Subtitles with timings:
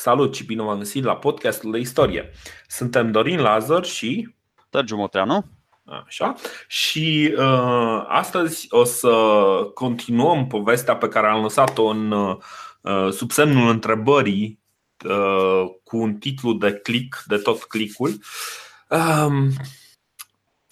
[0.00, 2.30] Salut și bine v-am găsit la podcastul de istorie.
[2.66, 4.34] Suntem Dorin Lazar și
[4.70, 5.44] Sergiu Motreanu.
[6.06, 6.34] Așa.
[6.66, 9.10] Și uh, astăzi o să
[9.74, 12.36] continuăm povestea pe care am lăsat-o în uh,
[13.10, 14.60] sub semnul întrebării
[15.04, 18.10] uh, cu un titlu de click, de tot clicul.
[18.88, 19.46] Uh,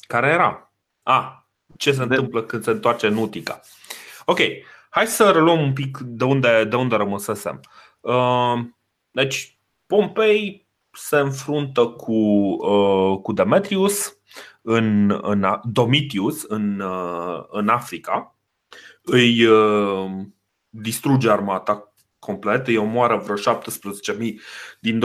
[0.06, 0.72] care era?
[1.02, 2.14] A, ce se de...
[2.14, 3.61] întâmplă când se întoarce Nutica.
[4.24, 4.38] Ok,
[4.90, 7.61] hai să reluăm un pic de unde, de unde rămăsesem.
[8.00, 8.74] Uh,
[9.22, 14.18] deci, Pompei se înfruntă cu, uh, cu Demetrius,
[14.62, 18.36] în, în Domitius, în, uh, în Africa,
[19.02, 20.10] îi uh,
[20.68, 24.34] distruge armata complet, îi omoară vreo 17.000
[24.80, 25.00] din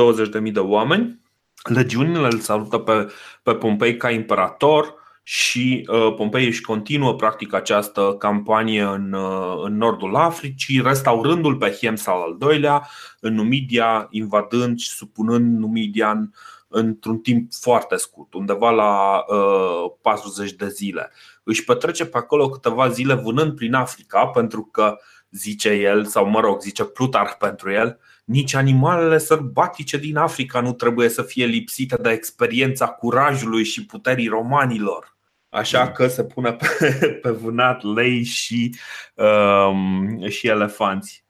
[0.45, 1.21] 20.000 de oameni.
[1.63, 3.11] Legiunile îl salută pe,
[3.43, 4.95] pe Pompei ca imperator,
[5.33, 11.71] și uh, Pompei își continuă practic această campanie în, uh, în nordul Africii, restaurându-l pe
[11.71, 12.87] Hiemsal al doilea
[13.19, 16.33] în Numidia, invadând și supunând Numidian
[16.67, 21.11] într-un timp foarte scurt, undeva la uh, 40 de zile.
[21.43, 24.97] Își petrece pe acolo câteva zile vânând prin Africa, pentru că
[25.29, 30.73] zice el, sau mă rog, zice Plutarh pentru el, nici animalele sărbatice din Africa nu
[30.73, 35.19] trebuie să fie lipsite de experiența curajului și puterii romanilor.
[35.51, 35.91] Așa mm.
[35.91, 36.67] că se pune pe,
[37.21, 38.75] pe vânat lei și,
[39.15, 41.25] um, și elefanți.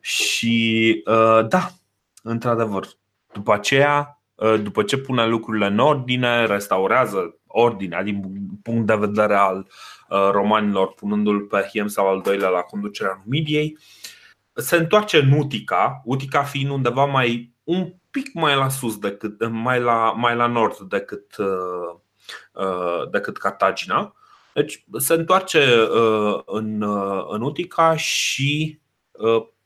[0.00, 1.70] Și uh, da,
[2.22, 2.86] într-adevăr,
[3.32, 9.34] după aceea, uh, după ce pune lucrurile în ordine, restaurează ordinea din punct de vedere
[9.34, 9.66] al
[10.08, 13.78] uh, romanilor, punându-l pe Hiem sau al doilea la conducerea Numidiei,
[14.54, 19.80] se întoarce în Utica, Utica fiind undeva mai un pic mai la sus decât mai
[19.80, 22.01] la, mai la nord decât uh, Uh,
[23.10, 24.14] decât Cartagina.
[24.54, 28.80] Deci se întoarce uh, în, uh, în Utica și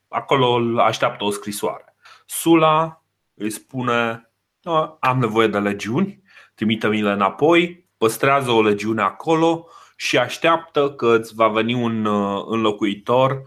[0.08, 1.94] acolo îl așteaptă o scrisoare.
[2.26, 3.02] Sula
[3.34, 4.30] îi spune
[5.00, 6.22] am nevoie de legiuni,
[6.54, 12.06] trimite-mi-le înapoi, păstrează o legiune acolo și așteaptă că îți va veni un
[12.46, 13.42] înlocuitor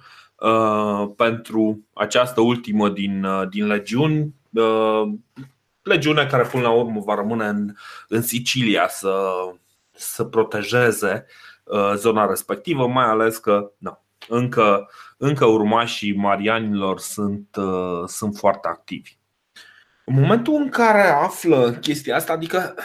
[1.16, 4.33] pentru această ultimă din, din legiuni
[5.89, 7.75] legiune care până la urmă va rămâne în,
[8.07, 9.31] în Sicilia să,
[9.91, 11.25] să protejeze
[11.63, 18.67] uh, zona respectivă, mai ales că na, încă, încă urmașii marianilor sunt, uh, sunt foarte
[18.67, 19.17] activi.
[20.05, 22.75] În momentul în care află chestia asta, adică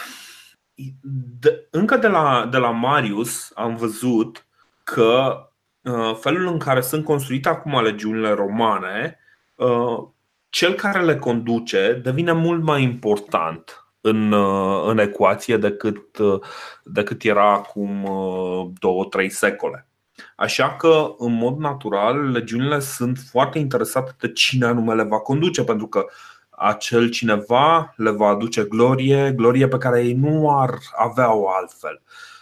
[1.39, 4.45] de, încă de la, de la Marius am văzut
[4.83, 5.37] că
[5.81, 9.19] uh, felul în care sunt construite acum legiunile romane
[9.55, 10.07] uh,
[10.55, 16.39] cel care le conduce devine mult mai important în, uh, în ecuație decât, uh,
[16.83, 19.87] decât era acum uh, două, trei secole.
[20.35, 25.63] Așa că, în mod natural, legiunile sunt foarte interesate de cine anume le va conduce,
[25.63, 26.05] pentru că
[26.49, 32.01] acel cineva le va aduce glorie, glorie pe care ei nu ar avea-o altfel.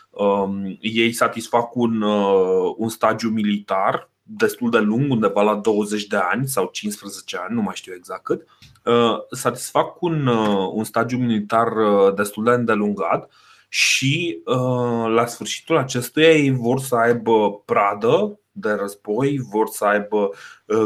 [0.09, 2.01] Um, ei satisfac un,
[2.77, 7.61] un stagiu militar destul de lung, undeva la 20 de ani sau 15 ani, nu
[7.61, 8.47] mai știu exact cât,
[8.83, 13.31] uh, satisfac un, uh, un stagiu militar uh, destul de îndelungat
[13.69, 14.41] și
[15.07, 20.29] la sfârșitul acestuia ei vor să aibă pradă de război, vor să aibă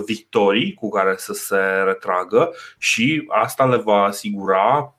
[0.06, 4.96] victorii cu care să se retragă și asta le va asigura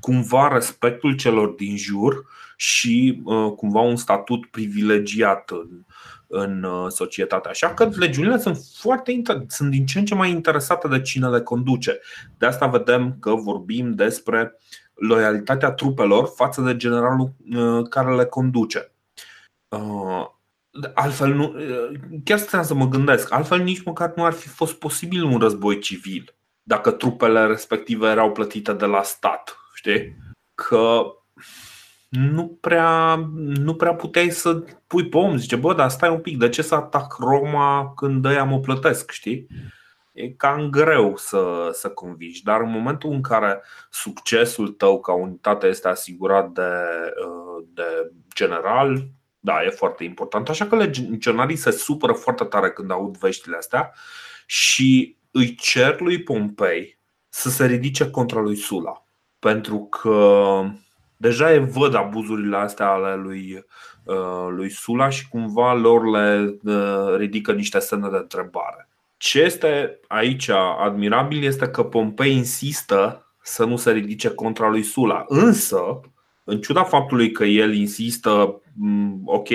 [0.00, 2.24] cumva respectul celor din jur
[2.56, 3.22] și
[3.56, 5.84] cumva un statut privilegiat în,
[6.36, 7.48] în uh, societate.
[7.48, 11.40] Așa că legiunile sunt foarte sunt din ce în ce mai interesate de cine le
[11.40, 12.00] conduce.
[12.38, 14.58] De asta vedem că vorbim despre
[14.94, 18.92] loialitatea trupelor față de generalul uh, care le conduce.
[19.68, 20.26] Uh,
[20.94, 21.54] altfel, nu,
[22.24, 25.78] chiar stăteam să mă gândesc, altfel nici măcar nu ar fi fost posibil un război
[25.78, 26.34] civil
[26.64, 29.56] dacă trupele respective erau plătite de la stat.
[29.74, 30.16] Știi?
[30.54, 31.02] Că
[32.14, 35.36] nu prea, nu prea puteai să pui pom.
[35.36, 39.10] Zice, bă, dar stai un pic, de ce să atac Roma când ăia mă plătesc,
[39.10, 39.46] știi?
[40.12, 45.66] E cam greu să, să convingi, dar în momentul în care succesul tău ca unitate
[45.66, 46.70] este asigurat de,
[47.72, 49.08] de general,
[49.40, 50.48] da, e foarte important.
[50.48, 53.92] Așa că legionarii se supără foarte tare când aud veștile astea
[54.46, 59.04] și îi cer lui Pompei să se ridice contra lui Sula.
[59.38, 60.62] Pentru că
[61.16, 63.64] deja e văd abuzurile astea ale lui,
[64.04, 68.88] uh, lui Sula și cumva lor le uh, ridică niște semne de întrebare.
[69.16, 75.24] Ce este aici admirabil este că Pompei insistă să nu se ridice contra lui Sula.
[75.28, 76.00] Însă,
[76.44, 79.48] în ciuda faptului că el insistă, mm, ok,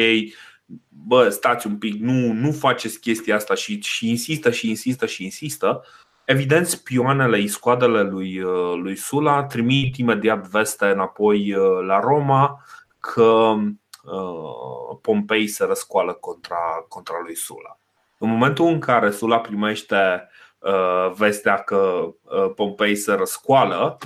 [0.87, 5.23] bă, stați un pic, nu, nu faceți chestia asta și, și insistă și insistă și
[5.23, 5.83] insistă,
[6.31, 8.39] Evident, spioanele, iscoadele lui,
[8.75, 11.53] lui Sula trimit imediat veste înapoi
[11.85, 12.65] la Roma
[12.99, 13.53] că
[15.01, 17.79] Pompei se răscoală contra, contra lui Sula.
[18.17, 20.29] În momentul în care Sula primește
[21.17, 22.13] vestea că
[22.55, 23.97] Pompei se răscoală,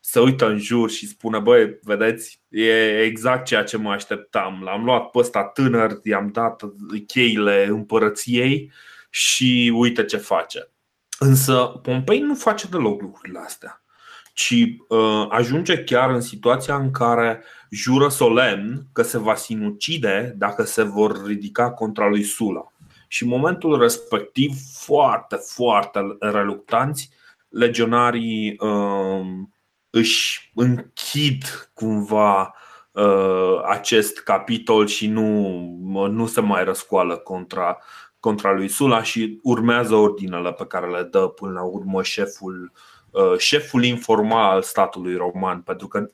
[0.00, 4.84] se uită în jur și spune Băi, vedeți, e exact ceea ce mă așteptam L-am
[4.84, 6.62] luat pe ăsta tânăr, i-am dat
[7.06, 8.72] cheile împărăției
[9.10, 10.70] Și uite ce face
[11.18, 13.82] Însă Pompei nu face deloc lucrurile astea
[14.38, 20.62] ci uh, ajunge chiar în situația în care jură solemn că se va sinucide dacă
[20.62, 22.72] se vor ridica contra lui Sula.
[23.08, 27.10] Și în momentul respectiv, foarte, foarte reluctanți,
[27.48, 29.26] legionarii uh,
[29.90, 32.54] își închid cumva
[32.92, 37.78] uh, acest capitol și nu, nu se mai răscoală contra,
[38.20, 42.72] contra lui Sula și urmează ordinele pe care le dă până la urmă șeful,
[43.10, 46.06] uh, șeful informal al statului roman, pentru că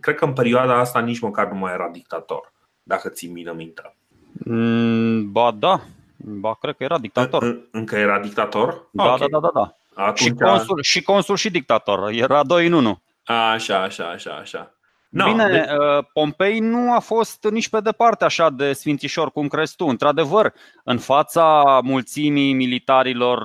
[0.00, 3.96] cred că în perioada asta nici măcar nu mai era dictator, dacă ții mine minte.
[4.44, 5.80] Mm, ba da,
[6.16, 7.68] ba cred că era dictator.
[7.70, 8.88] încă era dictator?
[8.90, 9.28] Da, okay.
[9.30, 9.60] da, da, da.
[9.60, 9.76] da.
[10.02, 10.18] Atunci...
[10.18, 12.98] Și, consul, și consul și dictator, era doi în unul.
[13.24, 14.75] Așa, așa, așa, așa.
[15.08, 15.66] No, Bine, de...
[15.78, 19.86] Uh, Pompei nu a fost nici pe departe așa de sfințișor cum crezi tu.
[19.86, 20.52] Într-adevăr,
[20.84, 23.38] în fața mulțimii militarilor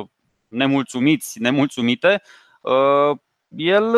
[0.00, 0.06] uh,
[0.48, 2.22] nemulțumiți, nemulțumite,
[2.60, 3.16] uh,
[3.48, 3.94] el,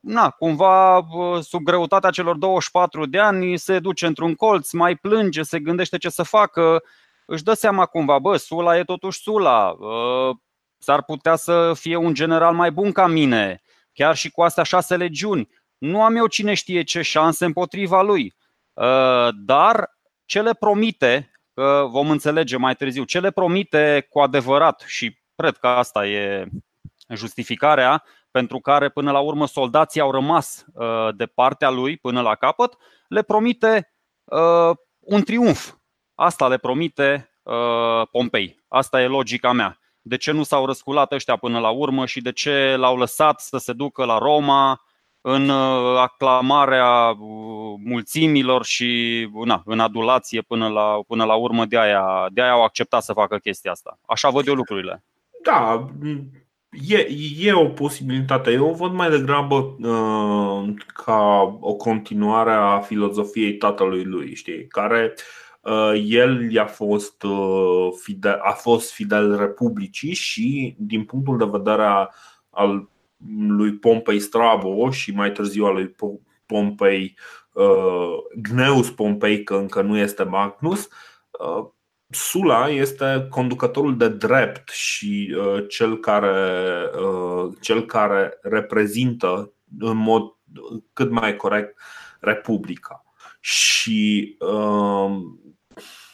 [0.00, 1.06] na, cumva,
[1.40, 6.08] sub greutatea celor 24 de ani, se duce într-un colț, mai plânge, se gândește ce
[6.08, 6.82] să facă,
[7.26, 9.76] își dă seama cumva, bă, Sula e totuși Sula,
[10.78, 13.62] s-ar putea să fie un general mai bun ca mine,
[13.92, 15.48] chiar și cu astea șase legiuni.
[15.80, 18.34] Nu am eu cine știe ce șanse împotriva lui.
[18.72, 24.84] Uh, dar ce le promite, că vom înțelege mai târziu, ce le promite cu adevărat
[24.86, 26.48] și cred că asta e
[27.08, 32.34] justificarea pentru care până la urmă soldații au rămas uh, de partea lui până la
[32.34, 32.76] capăt,
[33.08, 33.92] le promite
[34.24, 35.72] uh, un triumf.
[36.14, 37.24] Asta le promite
[38.10, 38.64] Pompei.
[38.68, 42.32] Asta e logica mea de ce nu s-au răsculat ăștia până la urmă și de
[42.32, 44.80] ce l-au lăsat să se ducă la Roma
[45.20, 51.78] în uh, aclamarea uh, mulțimilor și na, în adulație până la, până la urmă de
[51.78, 53.98] aia, de aia au acceptat să facă chestia asta.
[54.06, 55.04] Așa văd eu lucrurile.
[55.42, 55.86] Da,
[56.88, 57.08] e,
[57.38, 58.50] e o posibilitate.
[58.50, 60.74] Eu o văd mai degrabă uh,
[61.04, 65.22] ca o continuare a filozofiei tatălui lui, știi, care uh,
[65.60, 72.08] Uh, el a fost, uh, fidel, a fost fidel Republicii și, din punctul de vedere
[72.50, 72.89] al
[73.48, 75.94] lui Pompei Strabo și mai târziu al lui
[76.46, 77.18] Pompei
[77.52, 80.88] uh, Gneus Pompei, că încă nu este Magnus,
[82.10, 85.36] Sula este conducătorul de drept și
[85.68, 86.34] cel care,
[87.60, 90.22] cel care reprezintă în mod
[90.92, 91.80] cât mai corect
[92.20, 93.04] Republica.
[93.40, 94.36] Și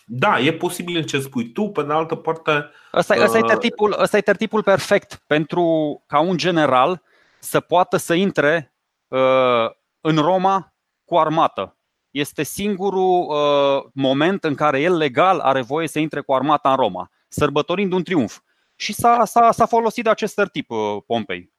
[0.08, 2.70] da, e posibil ce spui tu, pe de altă parte.
[2.94, 3.44] Ăsta, ăsta, uh...
[3.44, 5.64] e, tertipul, ăsta e tertipul perfect pentru
[6.06, 7.02] ca un general
[7.38, 8.74] să poată să intre
[9.08, 9.70] uh,
[10.00, 10.74] în Roma
[11.04, 11.76] cu armată.
[12.10, 16.76] Este singurul uh, moment în care el legal are voie să intre cu armata în
[16.76, 18.38] Roma, sărbătorind un triumf.
[18.76, 21.52] Și s-a, s-a, s-a folosit de acest tip uh, Pompei.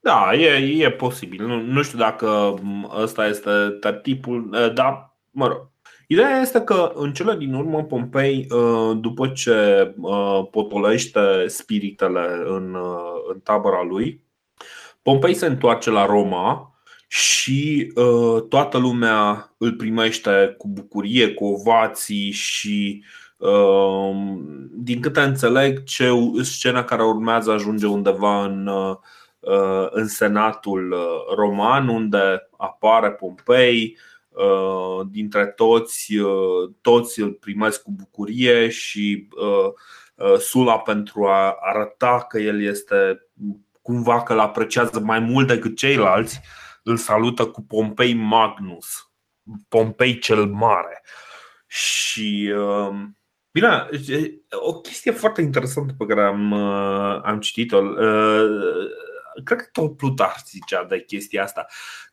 [0.00, 1.46] Da, e, e posibil.
[1.46, 2.54] Nu, nu știu dacă
[2.96, 5.69] ăsta este tertipul, uh, dar, mă rog,
[6.12, 12.74] Ideea este că în cele din urmă Pompei, uh, după ce uh, potolește spiritele în,
[12.74, 14.22] uh, în tabăra lui,
[15.02, 16.74] Pompei se întoarce la Roma
[17.08, 17.92] și
[18.48, 23.04] toată lumea îl primește cu bucurie, cu ovații și
[24.70, 28.70] din câte înțeleg, ce scena care urmează ajunge undeva în,
[29.90, 30.96] în senatul
[31.36, 34.09] roman, unde apare Pompei, Uh,
[35.10, 42.38] dintre toți, uh, toți îl primesc cu bucurie și uh, Sula pentru a arăta că
[42.38, 43.26] el este
[43.82, 46.40] cumva că îl apreciază mai mult decât ceilalți,
[46.82, 49.10] îl salută cu Pompei Magnus,
[49.68, 51.02] Pompei cel Mare.
[51.66, 52.52] Și
[53.50, 53.88] bine,
[54.50, 56.52] o chestie foarte interesantă pe care am,
[57.22, 57.80] am citit-o,
[59.44, 61.66] cred că tot Plutar zicea de chestia asta,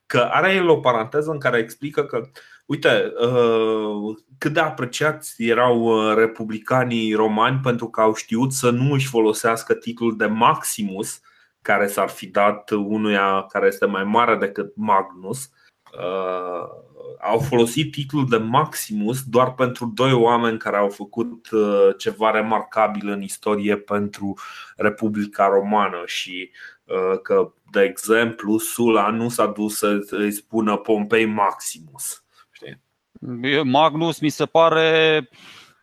[0.08, 2.30] că are el o paranteză în care explică că,
[2.66, 8.94] uite, uh, cât de apreciați erau uh, republicanii romani pentru că au știut să nu
[8.94, 11.22] își folosească titlul de Maximus,
[11.62, 15.50] care s-ar fi dat unuia care este mai mare decât Magnus,
[15.94, 16.86] uh,
[17.22, 23.10] au folosit titlul de Maximus doar pentru doi oameni care au făcut uh, ceva remarcabil
[23.10, 24.34] în istorie pentru
[24.76, 26.77] Republica Romană și uh,
[27.24, 32.24] că, de exemplu, Sula nu s-a dus să îi spună Pompei Maximus.
[32.52, 32.82] Știi?
[33.64, 35.30] Magnus mi se pare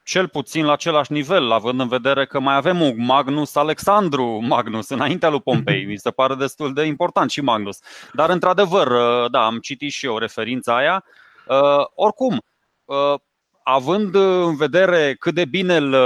[0.04, 4.88] cel puțin la același nivel, având în vedere că mai avem un Magnus Alexandru Magnus
[4.88, 5.84] înaintea lui Pompei.
[5.84, 7.78] Mi se pare destul de important și Magnus.
[8.12, 11.04] Dar, într-adevăr, uh, da, am citit și eu referința aia.
[11.46, 12.42] Uh, oricum,
[12.84, 13.14] uh,
[13.62, 15.96] având în vedere cât de bine îl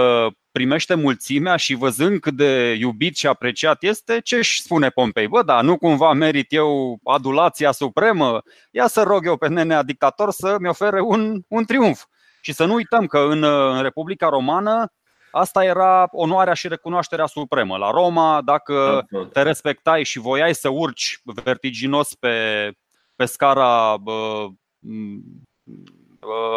[0.52, 5.28] primește mulțimea și văzând cât de iubit și apreciat este, ce își spune Pompei?
[5.28, 8.42] Bă, da, nu cumva merit eu adulația supremă?
[8.70, 12.04] Ia să rog eu pe nenea dictator să-mi ofere un, un triumf.
[12.40, 14.92] Și să nu uităm că în, în Republica Romană
[15.30, 17.76] asta era onoarea și recunoașterea supremă.
[17.76, 22.70] La Roma, dacă te respectai și voiai să urci vertiginos pe,
[23.16, 24.46] pe scara bă,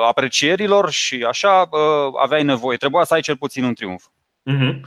[0.07, 1.69] aprecierilor și așa,
[2.21, 2.77] aveai nevoie.
[2.77, 4.03] Trebuia să ai cel puțin un triumf.
[4.51, 4.79] Uh-huh.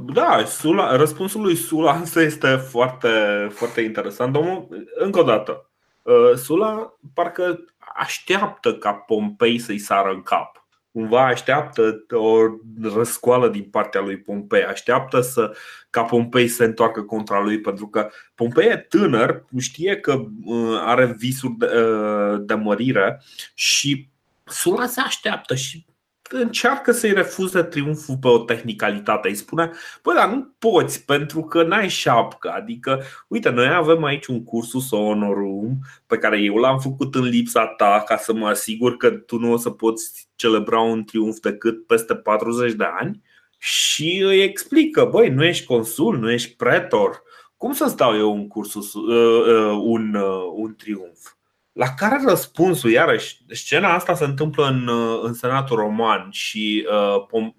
[0.00, 3.08] Da, Sula, răspunsul lui Sula însă este foarte,
[3.52, 4.32] foarte interesant.
[4.32, 5.70] Domnul, încă o dată,
[6.02, 7.64] uh, Sula parcă
[7.94, 10.59] așteaptă ca Pompei să-i sară în cap.
[10.92, 12.36] Cumva așteaptă o
[12.82, 15.56] răscoală din partea lui Pompei, așteaptă să,
[15.90, 20.80] ca Pompei să se întoarcă contra lui, pentru că Pompei e tânăr, știe că uh,
[20.80, 23.22] are visuri de, uh, de mărire
[23.54, 24.08] și
[24.44, 25.84] Sula se așteaptă și
[26.32, 29.28] încearcă să-i refuze triumful pe o tehnicalitate.
[29.28, 29.70] Îi spune,
[30.02, 32.50] bă, dar nu poți pentru că n-ai șapcă.
[32.50, 37.66] Adică, uite, noi avem aici un cursus honorum pe care eu l-am făcut în lipsa
[37.66, 41.86] ta ca să mă asigur că tu nu o să poți celebra un triumf decât
[41.86, 43.22] peste 40 de ani
[43.58, 47.22] și îi explică, băi, nu ești consul, nu ești pretor,
[47.56, 51.32] cum să-ți dau eu un cursus, uh, uh, un, uh, un triumf?
[51.72, 54.88] La care răspunsul, iarăși, scena asta se întâmplă în,
[55.22, 57.54] în Senatul Roman și uh, pom-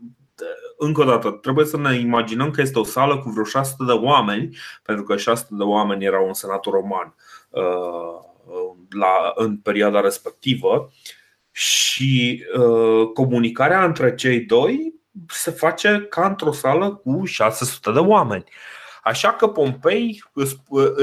[0.78, 3.92] încă o dată, trebuie să ne imaginăm că este o sală cu vreo 600 de
[3.92, 7.16] oameni, pentru că 600 de oameni erau în Senatul Roman
[7.50, 8.30] uh,
[8.90, 10.92] la, în perioada respectivă
[11.52, 14.94] și uh, comunicarea între cei doi
[15.28, 18.44] se face ca într-o sală cu 600 de oameni.
[19.04, 20.24] Așa că Pompei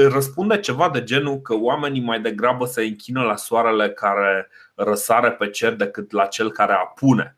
[0.09, 5.49] răspunde ceva de genul că oamenii mai degrabă se închină la soarele care răsare pe
[5.49, 7.37] cer decât la cel care apune.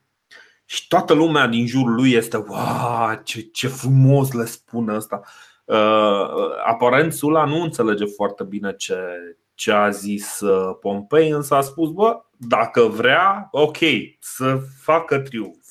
[0.66, 5.22] Și toată lumea din jurul lui este Wow, ce, ce frumos le spune asta.
[5.66, 6.28] Uh,
[6.66, 8.98] aparent Sula nu înțelege foarte bine ce,
[9.54, 13.78] ce a zis uh, Pompei, însă a spus, bă, dacă vrea, ok,
[14.20, 15.68] să facă triumf.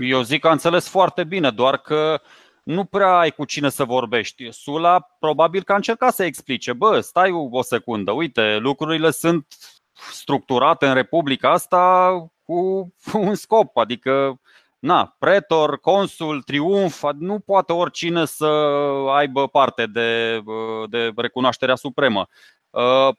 [0.00, 2.20] Eu zic că a înțeles foarte bine, doar că
[2.66, 4.50] nu prea ai cu cine să vorbești.
[4.50, 9.46] Sula probabil că a încercat să explice, bă, stai o secundă, uite, lucrurile sunt
[10.12, 12.10] structurate în Republica asta
[12.42, 14.40] cu un scop, adică
[14.78, 18.46] na, pretor, consul, triumf, nu poate oricine să
[19.14, 20.40] aibă parte de,
[20.86, 22.28] de recunoașterea supremă.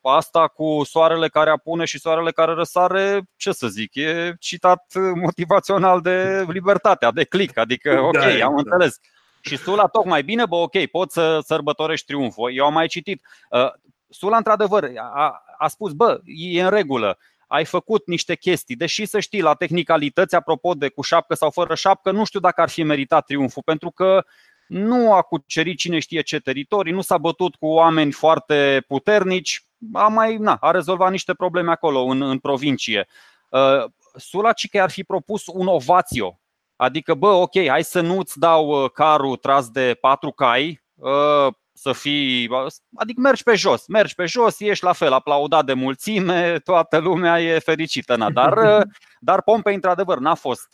[0.01, 6.01] Asta cu soarele care apune și soarele care răsare, ce să zic, e citat motivațional
[6.01, 8.99] de libertatea, de click, adică ok, da, am înțeles.
[9.47, 12.55] Și Sula tocmai bine, bă, ok, poți să sărbătorești triumful.
[12.55, 13.21] Eu am mai citit.
[13.49, 13.71] Uh,
[14.09, 19.19] Sula, într-adevăr, a, a spus, bă, e în regulă ai făcut niște chestii, deși să
[19.19, 22.83] știi la tehnicalități, apropo de cu șapcă sau fără șapcă, nu știu dacă ar fi
[22.83, 24.25] meritat triumful, pentru că
[24.67, 29.63] nu a cucerit cine știe ce teritorii, nu s-a bătut cu oameni foarte puternici,
[29.93, 33.07] a mai na, a rezolvat niște probleme acolo în, în provincie.
[33.49, 33.83] Uh,
[34.15, 36.39] Sula că ar fi propus un ovațio
[36.77, 41.91] Adică, bă, ok, hai să nu-ți dau uh, carul tras de patru cai, uh, să
[41.91, 42.49] fii.
[42.95, 47.41] Adică mergi pe jos, mergi pe jos, ești la fel aplaudat de mulțime, toată lumea
[47.41, 48.15] e fericită.
[48.15, 48.29] Na.
[48.29, 48.85] Dar, uh,
[49.19, 50.67] dar Pompei, într-adevăr, n-a fost.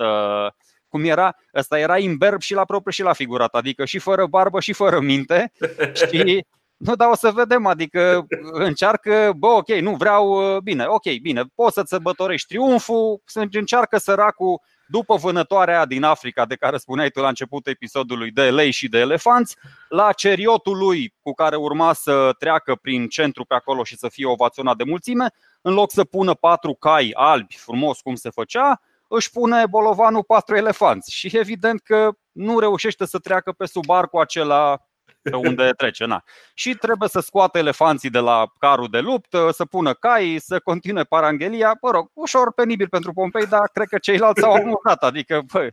[0.87, 1.35] Cum era?
[1.55, 4.99] Ăsta era imberb și la propriu și la figurat, adică și fără barbă și fără
[4.99, 5.51] minte.
[6.11, 6.45] Și
[6.77, 11.73] nu, dar o să vedem, adică încearcă, bă, ok, nu vreau, bine, ok, bine, poți
[11.73, 17.27] să-ți sărbătorești triumful, să încearcă săracul după vânătoarea din Africa de care spuneai tu la
[17.27, 19.57] începutul episodului de lei și de elefanți,
[19.89, 24.25] la ceriotul lui cu care urma să treacă prin centru pe acolo și să fie
[24.25, 29.31] ovaționat de mulțime, în loc să pună patru cai albi, frumos cum se făcea, își
[29.31, 31.13] pune bolovanul patru elefanți.
[31.13, 34.81] Și evident că nu reușește să treacă pe sub arcul acela
[35.23, 36.05] pe unde trece.
[36.05, 36.23] Na.
[36.53, 41.03] Și trebuie să scoată elefanții de la carul de luptă, să pună cai, să continue
[41.03, 41.77] paranghelia.
[41.81, 45.03] Mă rog, ușor penibil pentru Pompei, dar cred că ceilalți au amurat.
[45.03, 45.69] Adică, bă,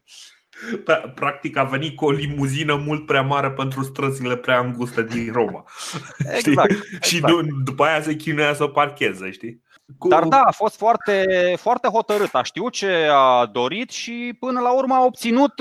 [1.14, 5.64] Practic a venit cu o limuzină mult prea mare pentru străzile prea înguste din Roma.
[6.36, 6.70] Exact.
[6.70, 7.04] exact.
[7.04, 7.20] Și
[7.64, 9.62] după aia se chinuia să parcheze, știi?
[9.98, 10.08] Cu...
[10.08, 14.72] Dar da, a fost foarte, foarte hotărât, a știut ce a dorit și până la
[14.72, 15.54] urmă a obținut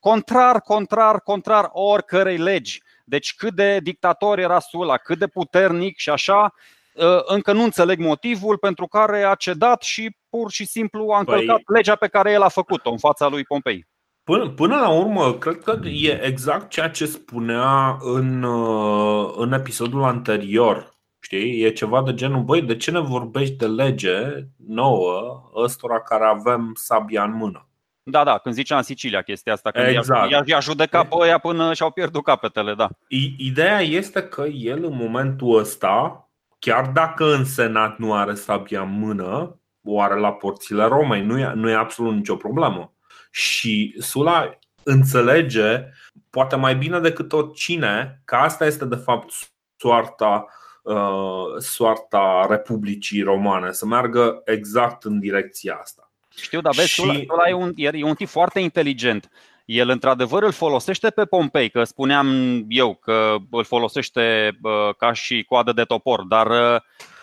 [0.00, 2.82] contrar, contrar, contrar oricărei legi.
[3.12, 6.54] Deci cât de dictator era Sula, cât de puternic și așa,
[6.98, 11.60] ă, încă nu înțeleg motivul pentru care a cedat și pur și simplu a încălcat
[11.62, 11.76] păi...
[11.76, 13.86] legea pe care el a făcut-o în fața lui Pompei.
[14.24, 20.02] Până, până la urmă, cred că e exact ceea ce spunea în, ă, în episodul
[20.02, 20.96] anterior.
[21.20, 21.62] Știi?
[21.62, 26.72] E ceva de genul, băi, de ce ne vorbești de lege nouă ăstora care avem
[26.74, 27.66] sabia în mână?
[28.04, 30.30] Da, da, când zicea în Sicilia chestia asta, când exact.
[30.30, 32.88] i-a, i-a judecat pe ăia până și-au pierdut capetele, da.
[33.36, 36.28] Ideea este că el în momentul ăsta,
[36.58, 41.38] chiar dacă în Senat nu are sabia în mână, o are la porțile Romei, nu
[41.38, 42.92] e, nu e absolut nicio problemă.
[43.30, 45.84] Și Sula înțelege,
[46.30, 49.32] poate mai bine decât oricine, că asta este de fapt
[49.76, 50.46] soarta
[50.82, 56.11] uh, soarta Republicii Romane, să meargă exact în direcția asta.
[56.36, 57.28] Știu, dar vezi, și...
[57.30, 59.30] ăla e un, e un tip foarte inteligent.
[59.64, 62.26] El într-adevăr îl folosește pe Pompei, că spuneam
[62.68, 64.58] eu că îl folosește
[64.98, 66.48] ca și coadă de topor, dar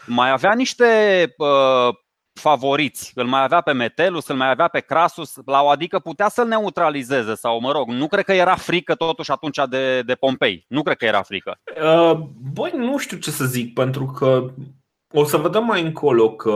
[0.05, 0.85] mai avea niște
[2.33, 3.11] favoriți.
[3.15, 6.47] Îl mai avea pe Metelus, îl mai avea pe Crasus, la o adică putea să-l
[6.47, 10.65] neutralizeze sau, mă rog, nu cred că era frică totuși atunci de, de Pompei.
[10.67, 11.59] Nu cred că era frică.
[11.81, 12.19] Uh,
[12.53, 14.45] băi, nu știu ce să zic, pentru că
[15.11, 16.51] o să vedem mai încolo că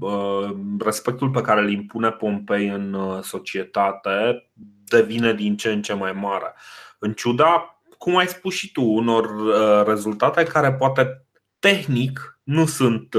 [0.00, 4.48] uh, respectul pe care îl impune Pompei în uh, societate
[4.84, 6.54] devine din ce în ce mai mare.
[6.98, 11.26] În ciuda, cum ai spus și tu, unor uh, rezultate care poate
[11.58, 13.14] tehnic nu sunt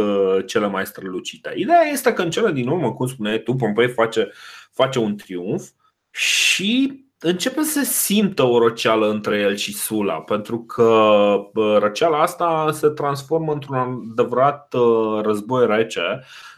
[0.46, 1.54] cele mai strălucite.
[1.56, 4.32] Ideea este că în cele din urmă, cum spuneai tu, Pompei face,
[4.72, 5.70] face un triumf
[6.12, 11.36] și începe să simtă o răceală între el și Sula, pentru că
[11.80, 13.78] răceala asta se transformă într-un
[14.12, 16.02] adevărat uh, război rece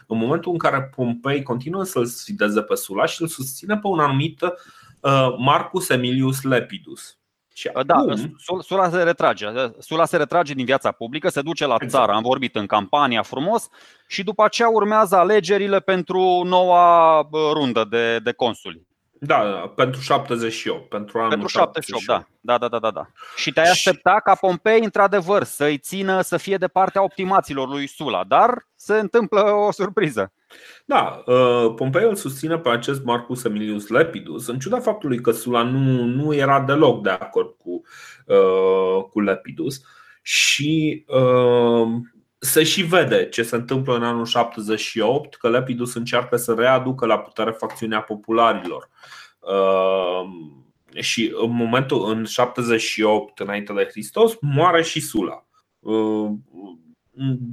[0.06, 3.98] în momentul în care Pompei continuă să-l sfideze pe Sula și îl susține pe un
[3.98, 7.16] anumit uh, Marcus Emilius Lepidus.
[7.54, 8.36] Și da, acum...
[8.60, 9.46] Sula se retrage.
[9.78, 11.92] Sula se retrage din viața publică, se duce la exact.
[11.92, 12.12] țară.
[12.12, 13.68] Am vorbit în campania frumos
[14.06, 18.86] și după aceea urmează alegerile pentru noua rundă de, de consuli.
[19.24, 22.28] Da, da, pentru 78, pentru anul Pentru 78, 78.
[22.40, 23.06] Da, da, da, da, da.
[23.36, 28.24] Și te-ai aștepta ca Pompei, într-adevăr, să-i țină să fie de partea optimaților lui Sula,
[28.24, 30.32] dar se întâmplă o surpriză.
[30.84, 35.62] Da, uh, Pompei îl susține pe acest Marcus Emilius Lepidus, în ciuda faptului că Sula
[35.62, 37.82] nu, nu era deloc de acord cu,
[38.26, 39.82] uh, cu Lepidus
[40.22, 41.88] și uh,
[42.44, 47.18] se și vede ce se întâmplă în anul 78, că Lepidus încearcă să readucă la
[47.18, 48.88] putere facțiunea popularilor.
[49.38, 50.28] Uh,
[51.00, 55.46] și în momentul în 78 înainte de Hristos moare și Sula.
[55.78, 56.30] Uh,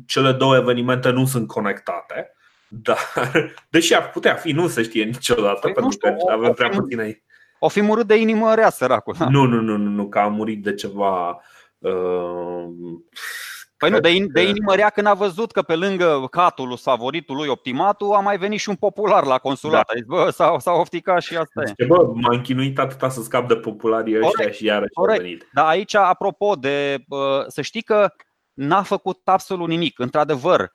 [0.06, 2.34] cele două evenimente nu sunt conectate,
[2.68, 2.98] dar
[3.70, 7.24] deși ar putea fi, nu se știe niciodată, păi, pentru știu, că avem prea puține.
[7.60, 9.16] O fi murit de inimă rea, săracul.
[9.30, 11.42] Nu, nu, nu, nu, nu, că a murit de ceva
[11.78, 12.64] uh,
[13.80, 17.36] Păi nu, de, in, de inimă rea când a văzut că pe lângă catul favoritul
[17.36, 19.86] lui Optimatu a mai venit și un popular la consulat.
[19.88, 19.94] Da.
[19.96, 21.86] Zis, bă, s-a, s-a ofticat și asta e.
[21.86, 25.20] Bă, m-a închinuit atâta să scap de popularii ăștia corect, și iarăși corect.
[25.20, 25.50] a venit.
[25.54, 27.06] Dar aici, apropo de,
[27.48, 28.14] să știi că
[28.54, 30.00] n-a făcut absolut nimic.
[30.00, 30.72] Într-adevăr,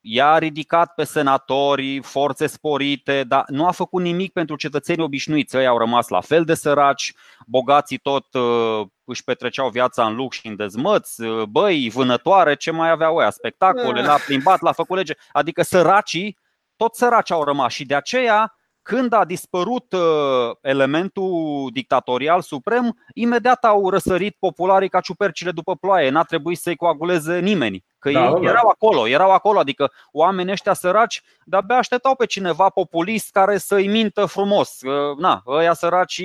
[0.00, 5.56] i-a ridicat pe senatori, forțe sporite, dar nu a făcut nimic pentru cetățenii obișnuiți.
[5.56, 7.12] Ei au rămas la fel de săraci,
[7.46, 12.70] bogații tot uh, își petreceau viața în lux și în dezmăți, uh, băi, vânătoare, ce
[12.70, 15.14] mai aveau ăia, spectacole, l-a plimbat, l-a făcut lege.
[15.32, 16.38] Adică săracii,
[16.76, 18.54] tot săraci au rămas și de aceea
[18.90, 26.10] când a dispărut uh, elementul dictatorial suprem, imediat au răsărit popularii ca ciupercile după ploaie.
[26.10, 27.84] N-a trebuit să-i coaguleze nimeni.
[27.98, 28.48] Că da, ei da.
[28.48, 33.88] erau acolo, erau acolo, adică oamenii ăștia săraci de-abia așteptau pe cineva populist care să-i
[33.88, 34.78] mintă frumos.
[35.18, 36.22] Na, ăia săraci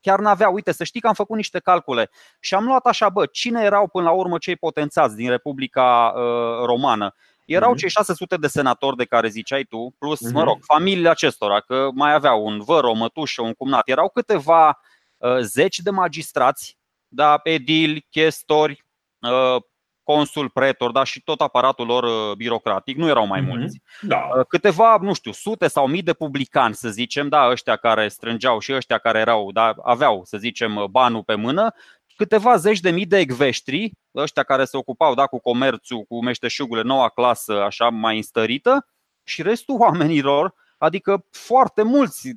[0.00, 0.52] chiar n-aveau.
[0.52, 3.88] Uite, să știi că am făcut niște calcule și am luat așa, bă, cine erau
[3.88, 7.14] până la urmă cei potențați din Republica uh, Romană?
[7.48, 7.78] Erau mhm.
[7.78, 10.48] cei 600 de senatori de care ziceai tu, plus, mă mhm.
[10.48, 13.88] rog, familiile acestora, că mai aveau un văr, o mătușă, un cumnat.
[13.88, 14.80] Erau câteva
[15.16, 18.84] uh, zeci de magistrați, da, edili, chestori,
[19.20, 19.62] uh,
[20.02, 23.48] consul, pretor, da, și tot aparatul lor uh, birocratic, nu erau mai mhm.
[23.48, 23.80] mulți.
[24.00, 24.28] Da.
[24.48, 28.74] Câteva, nu știu, sute sau mii de publicani, să zicem, da, ăștia care strângeau și
[28.74, 31.74] ăștia care erau, da, aveau, să zicem, banul pe mână
[32.18, 36.86] câteva zeci de mii de ecveștri, ăștia care se ocupau da, cu comerțul, cu meșteșugurile,
[36.86, 38.86] noua clasă așa mai înstărită
[39.24, 42.30] și restul oamenilor Adică foarte mulți,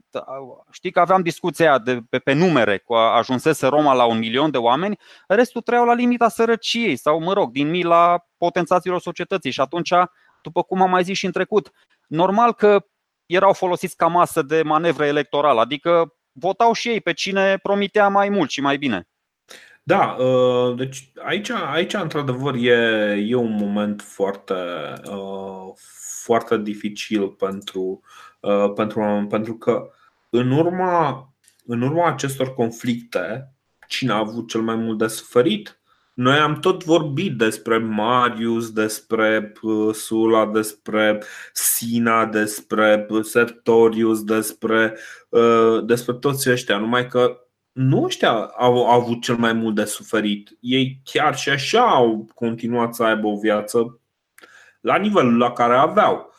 [0.71, 4.57] știi că aveam discuția de, pe, pe numere, cu ajunsese Roma la un milion de
[4.57, 9.93] oameni, restul trăiau la limita sărăciei sau, mă rog, din mila potențaților societății și atunci,
[10.41, 11.71] după cum am mai zis și în trecut,
[12.07, 12.85] normal că
[13.25, 18.29] erau folosiți ca masă de manevră electorală, adică votau și ei pe cine promitea mai
[18.29, 19.07] mult și mai bine.
[19.83, 22.71] Da, uh, deci aici, aici într-adevăr e,
[23.27, 24.53] e un moment foarte,
[25.05, 25.73] uh,
[26.23, 28.01] foarte dificil pentru,
[28.39, 29.89] uh, pentru, pentru că
[30.29, 31.29] în urma,
[31.65, 33.53] în urma acestor conflicte,
[33.87, 35.81] cine a avut cel mai mult de suferit?
[36.13, 39.53] Noi am tot vorbit despre Marius, despre
[39.93, 44.97] Sula, despre Sina, despre Sertorius, despre,
[45.83, 47.37] despre toți ăștia, numai că
[47.71, 50.57] nu ăștia au, au avut cel mai mult de suferit.
[50.59, 53.99] Ei chiar și așa au continuat să aibă o viață
[54.81, 56.33] la nivelul la care aveau.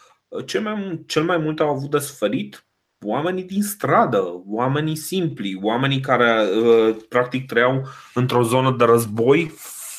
[0.47, 2.67] Cel mai, cel mai mult au avut de suferit
[3.05, 9.53] oamenii din stradă, oamenii simpli, oamenii care uh, practic trăiau într-o zonă de război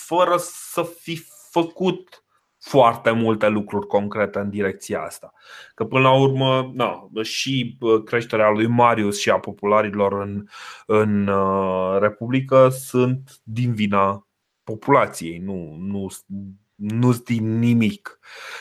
[0.06, 0.36] fără
[0.72, 2.23] să fi făcut
[2.64, 5.34] foarte multe lucruri concrete în direcția asta.
[5.76, 10.48] Că până la urmă, na, și creșterea lui Marius și a popularilor în,
[10.86, 14.28] în uh, Republică sunt din vina
[14.64, 16.08] populației, nu, nu,
[16.76, 18.20] nu din nimic.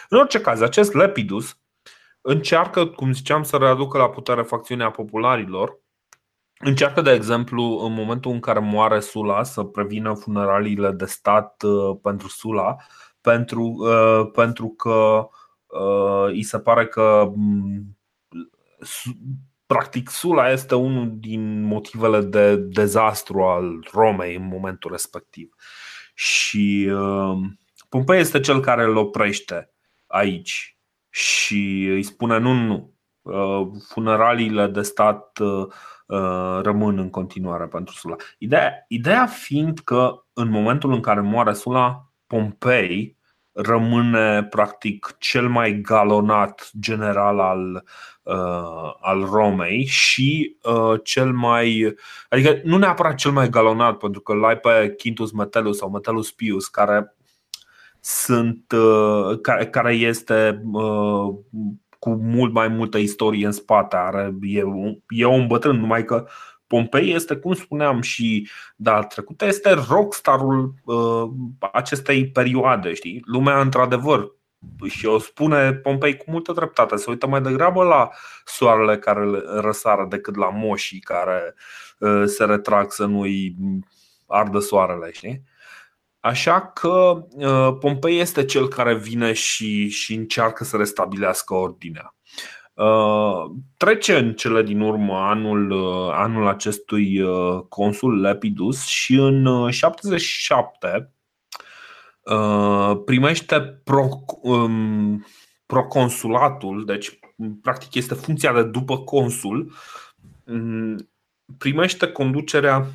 [0.09, 1.59] În orice caz, acest Lepidus
[2.21, 5.81] încearcă, cum ziceam, să readucă la putere facțiunea popularilor.
[6.59, 11.99] Încearcă, de exemplu, în momentul în care moare Sula, să prevină funeraliile de stat uh,
[12.03, 12.77] pentru Sula,
[13.23, 15.29] pentru, uh, pentru că
[15.67, 17.99] uh, îi se pare că mm,
[19.67, 25.55] practic Sula este unul din motivele de dezastru al Romei în momentul respectiv.
[26.15, 27.39] Și uh,
[27.89, 29.71] Pompei este cel care îl oprește
[30.07, 30.77] aici
[31.11, 32.95] și îi spune nu, nu,
[33.89, 35.39] funeraliile de stat
[36.63, 38.17] rămân în continuare pentru Sula.
[38.39, 43.16] Ideea, ideea fiind că în momentul în care moare Sula, Pompei
[43.53, 47.85] rămâne practic cel mai galonat general al,
[48.23, 51.95] uh, al Romei și uh, cel mai.
[52.29, 56.33] Adică nu neapărat cel mai galonat, pentru că îl ai pe Quintus Metellus sau Metellus
[56.33, 57.14] Pius, care
[58.01, 58.73] sunt.
[58.73, 60.62] Uh, care, care este.
[60.73, 61.35] Uh,
[61.99, 64.62] cu mult mai multă istorie în spate, are, e,
[65.09, 66.27] e un bătrân, numai că
[66.73, 71.31] Pompei este, cum spuneam și data trecută, este rockstarul uh,
[71.73, 72.95] acestei perioade.
[72.95, 73.23] Știi?
[73.25, 74.33] Lumea, într-adevăr,
[74.89, 78.09] și o spune Pompei cu multă dreptate, se uită mai degrabă la
[78.45, 79.25] soarele care
[79.61, 81.55] răsară decât la moșii care
[81.99, 83.57] uh, se retrag să nu-i
[84.27, 85.11] ardă soarele.
[85.13, 85.43] Știi?
[86.21, 92.15] Așa că uh, Pompei este cel care vine și, și încearcă să restabilească ordinea.
[92.75, 99.71] Uh, trece în cele din urmă anul, uh, anul acestui uh, consul Lepidus și în
[99.71, 101.13] 77
[103.05, 104.09] primește pro,
[104.43, 105.27] um,
[105.67, 107.19] proconsulatul, deci
[107.63, 109.73] practic este funcția de după consul,
[110.45, 110.97] um,
[111.59, 112.87] primește conducerea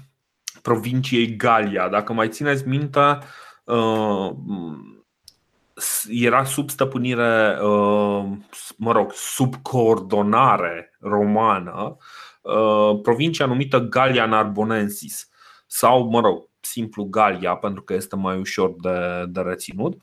[0.62, 1.90] provinciei Galia.
[1.90, 3.20] Dacă mai țineți minte,
[6.10, 8.26] era sub stăpânire, uh,
[8.78, 11.98] mă rog, sub coordonare romană,
[12.42, 15.30] uh, provincia numită Galia Narbonensis
[15.68, 20.02] sau, mă rog, simplu Galia, pentru că este mai ușor de, de reținut.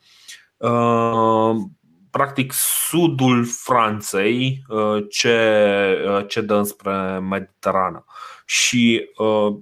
[0.56, 1.54] Uh,
[2.10, 2.52] practic,
[2.88, 4.64] sudul Franței
[5.08, 8.04] ce, ce dă înspre Mediterană.
[8.44, 9.10] Și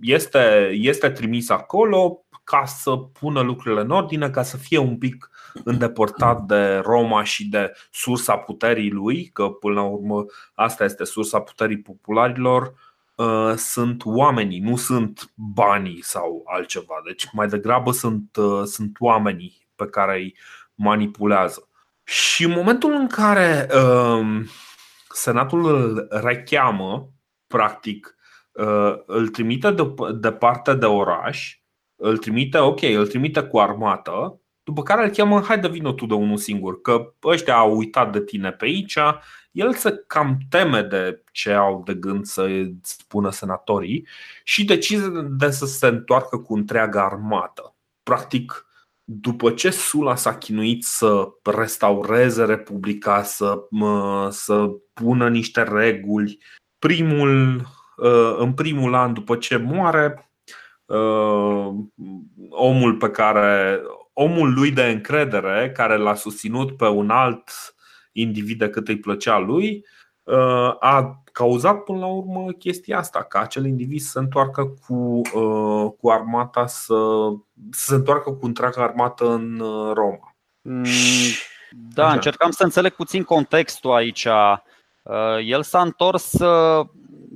[0.01, 5.31] este, este trimis acolo ca să pună lucrurile în ordine, ca să fie un pic
[5.65, 11.41] îndepărtat de Roma și de sursa puterii lui, că până la urmă asta este sursa
[11.41, 12.75] puterii popularilor,
[13.15, 16.95] uh, sunt oamenii, nu sunt banii sau altceva.
[17.07, 20.37] Deci mai degrabă sunt, uh, sunt oamenii pe care îi
[20.75, 21.69] manipulează.
[22.05, 24.47] Și în momentul în care um,
[25.09, 27.09] Senatul îl recheamă,
[27.47, 28.17] practic,
[28.53, 29.75] uh, îl trimite
[30.21, 31.61] departe de oraș,
[32.03, 36.07] îl trimite, ok, îl trimite cu armată, după care îl cheamă, hai de vină tu
[36.07, 38.99] de unul singur, că ăștia au uitat de tine pe aici,
[39.53, 44.07] el se cam teme de ce au de gând să spună senatorii
[44.45, 47.75] și decide de să se întoarcă cu întreaga armată.
[48.03, 48.67] Practic,
[49.05, 53.69] după ce Sula s-a chinuit să restaureze Republica, să,
[54.31, 56.39] să pună niște reguli,
[56.79, 57.63] primul,
[57.99, 60.32] ă, în primul an după ce moare, ă,
[62.51, 63.81] omul pe care
[64.13, 67.51] omul lui de încredere, care l-a susținut pe un alt
[68.13, 69.87] individ decât îi plăcea lui,
[70.81, 75.21] a cauzat până la urmă chestia asta, ca acel individ să se întoarcă cu,
[75.91, 76.95] cu armata, să,
[77.71, 79.63] să se întoarcă cu întreaga armată în
[79.95, 80.37] Roma.
[80.63, 80.85] Mm,
[81.71, 82.15] da, Așa.
[82.15, 84.27] încercam să înțeleg puțin contextul aici.
[85.45, 86.33] El s-a întors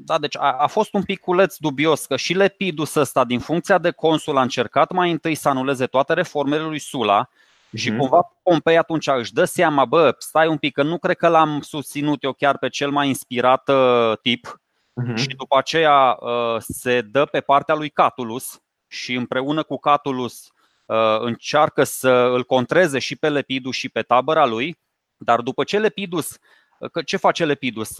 [0.07, 3.90] da, deci a, a fost un piculeț dubios că și Lepidus ăsta din funcția de
[3.90, 7.29] consul a încercat mai întâi să anuleze toate reformele lui Sula
[7.75, 7.97] și mm-hmm.
[7.97, 11.61] cumva Pompei atunci își dă seama, bă, stai un pic, că nu cred că l-am
[11.61, 14.61] susținut eu chiar pe cel mai inspirat uh, tip
[15.01, 15.14] mm-hmm.
[15.14, 20.53] și după aceea uh, se dă pe partea lui Catulus și împreună cu Catulus
[20.87, 24.79] uh, încearcă să îl contreze și pe Lepidus și pe tabăra lui,
[25.16, 26.37] dar după ce Lepidus,
[26.79, 27.97] uh, ce face Lepidus?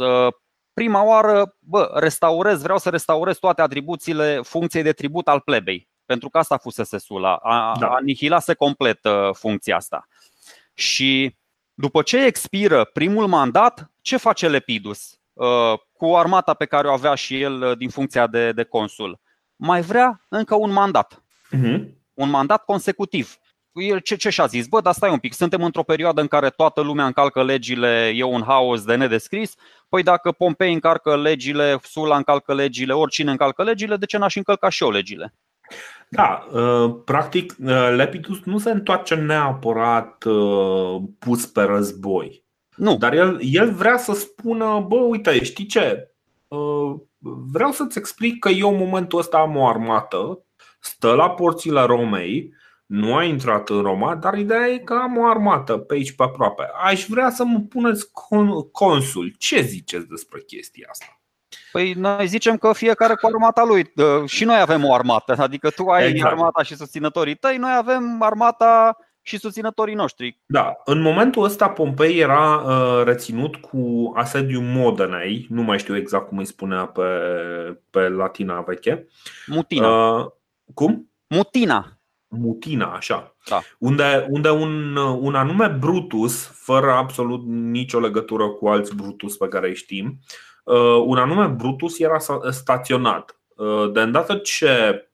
[0.77, 5.89] Uh, prima oară, bă, restaurez, vreau să restaurez toate atribuțiile funcției de tribut al plebei.
[6.07, 7.87] Pentru că asta fusese Sula, a, da.
[7.87, 10.09] anihilase complet uh, funcția asta.
[10.75, 11.37] Și
[11.75, 17.15] după ce expiră primul mandat, ce face Lepidus uh, cu armata pe care o avea
[17.15, 19.21] și el uh, din funcția de, de consul?
[19.57, 21.23] Mai vrea încă un mandat.
[21.55, 21.85] Uh-huh.
[22.15, 23.39] Un mandat consecutiv
[23.83, 24.67] el ce, ce și-a zis?
[24.67, 28.23] Bă, dar stai un pic, suntem într-o perioadă în care toată lumea încalcă legile, e
[28.23, 29.55] un haos de nedescris.
[29.89, 34.69] Păi dacă Pompei încalcă legile, Sula încalcă legile, oricine încalcă legile, de ce n-aș încălca
[34.69, 35.35] și eu legile?
[36.09, 42.45] Da, uh, practic uh, Lepidus nu se întoarce neapărat uh, pus pe război.
[42.77, 42.97] Nu.
[42.97, 46.11] Dar el, el vrea să spună, bă, uite, știi ce?
[47.53, 50.45] Vreau să-ți explic că eu în momentul ăsta am o armată,
[50.81, 52.55] stă la porțile Romei,
[52.87, 56.23] nu a intrat în Roma, dar ideea e că am o armată pe aici pe
[56.23, 56.63] aproape.
[56.85, 58.11] Aș vrea să mă puneți
[58.73, 59.35] consul.
[59.39, 61.21] Ce ziceți despre chestia asta?
[61.73, 63.93] Păi noi zicem că fiecare cu armata lui.
[64.27, 65.35] Și noi avem o armată.
[65.39, 66.33] Adică tu ai exact.
[66.33, 70.41] armata și susținătorii tăi, noi avem armata și susținătorii noștri.
[70.47, 76.29] Da, în momentul ăsta Pompei era uh, reținut cu asediul Modenei, nu mai știu exact
[76.29, 77.03] cum îi spunea pe,
[77.91, 79.07] pe latina veche.
[79.47, 80.15] Mutina.
[80.17, 80.27] Uh,
[80.75, 81.11] cum?
[81.27, 81.96] Mutina.
[82.39, 83.37] Mutina, așa.
[83.49, 83.61] Da.
[83.79, 89.69] Unde, unde un, un anume Brutus, fără absolut nicio legătură cu alți Brutus pe care
[89.69, 90.19] îi știm,
[90.65, 92.19] uh, un anume Brutus era
[92.51, 93.41] staționat.
[93.57, 95.09] Uh, de îndată ce,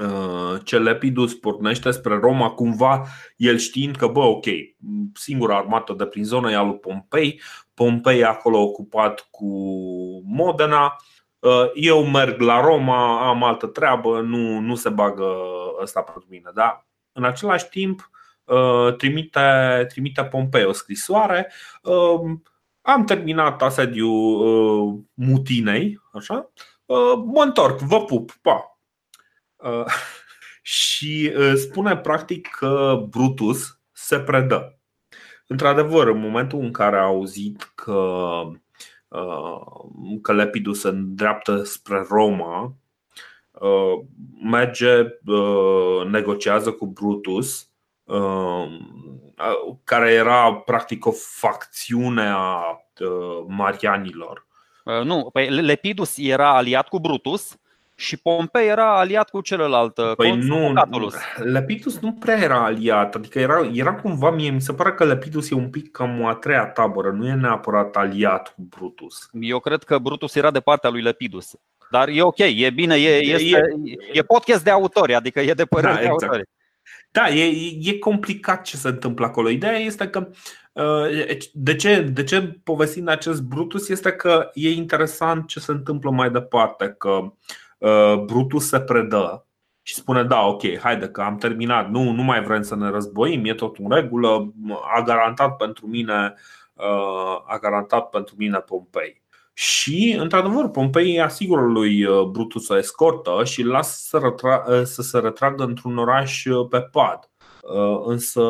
[0.00, 4.46] uh, ce Lepidus pornește spre Roma, cumva el știind că, bă, ok,
[5.14, 7.40] singura armată de prin zonă e a lui Pompei,
[7.74, 9.46] Pompei acolo ocupat cu
[10.24, 10.96] Modena,
[11.74, 15.34] eu merg la Roma, am altă treabă, nu, nu se bagă
[15.82, 16.50] ăsta pentru mine.
[16.54, 18.10] Dar în același timp
[18.96, 19.40] trimite,
[19.88, 21.52] trimite Pompei o scrisoare
[22.86, 26.50] am terminat asediul uh, mutinei, așa?
[26.84, 28.78] Uh, mă întorc, vă pup, pa.
[29.56, 29.84] Uh,
[30.62, 34.78] și uh, spune practic că Brutus se predă.
[35.46, 38.54] Într-adevăr, în momentul în care a auzit că, uh,
[40.22, 42.76] că Lepidus se îndreaptă spre Roma,
[43.50, 44.04] uh,
[44.42, 47.70] merge, uh, negociază cu Brutus
[49.84, 52.62] care era practic o facțiune a
[53.46, 54.46] Marianilor.
[54.84, 57.58] Nu, păi Lepidus era aliat cu Brutus
[57.98, 59.94] și Pompei era aliat cu celălalt.
[60.16, 60.72] Păi nu,
[61.36, 65.50] Lepidus nu prea era aliat, adică era, era cumva, mie mi se pare că Lepidus
[65.50, 69.28] e un pic cam o a treia tabără, nu e neapărat aliat cu Brutus.
[69.40, 71.54] Eu cred că Brutus era de partea lui Lepidus.
[71.90, 75.64] Dar e ok, e bine, e, este, e, e podcast de autori, adică e de
[75.64, 76.22] părere da, de exact.
[76.22, 76.48] autori.
[77.10, 79.48] Da, e, e complicat ce se întâmplă acolo.
[79.48, 80.28] Ideea este că
[80.72, 86.10] uh, de ce, de ce povestim acest Brutus este că e interesant ce se întâmplă
[86.10, 87.30] mai departe, că uh,
[88.24, 89.46] Brutus se predă
[89.82, 93.44] și spune da, ok, haide că am terminat, nu, nu mai vrem să ne războim,
[93.44, 94.52] e tot în regulă,
[94.96, 96.34] a garantat pentru mine
[96.72, 99.22] uh, a garantat pentru mine Pompei.
[99.52, 104.82] Și, într-adevăr, Pompei asigură lui uh, Brutus o escortă și îl lasă să, retra- uh,
[104.82, 107.30] să se retragă într-un oraș uh, pe pad.
[108.04, 108.40] Însă,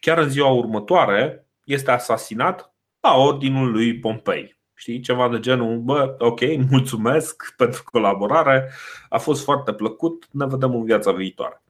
[0.00, 4.59] chiar în ziua următoare, este asasinat la ordinul lui Pompei.
[4.80, 6.40] Știi, ceva de genul, bă, ok,
[6.70, 8.72] mulțumesc pentru colaborare,
[9.08, 11.62] a fost foarte plăcut, ne vedem în viața viitoare.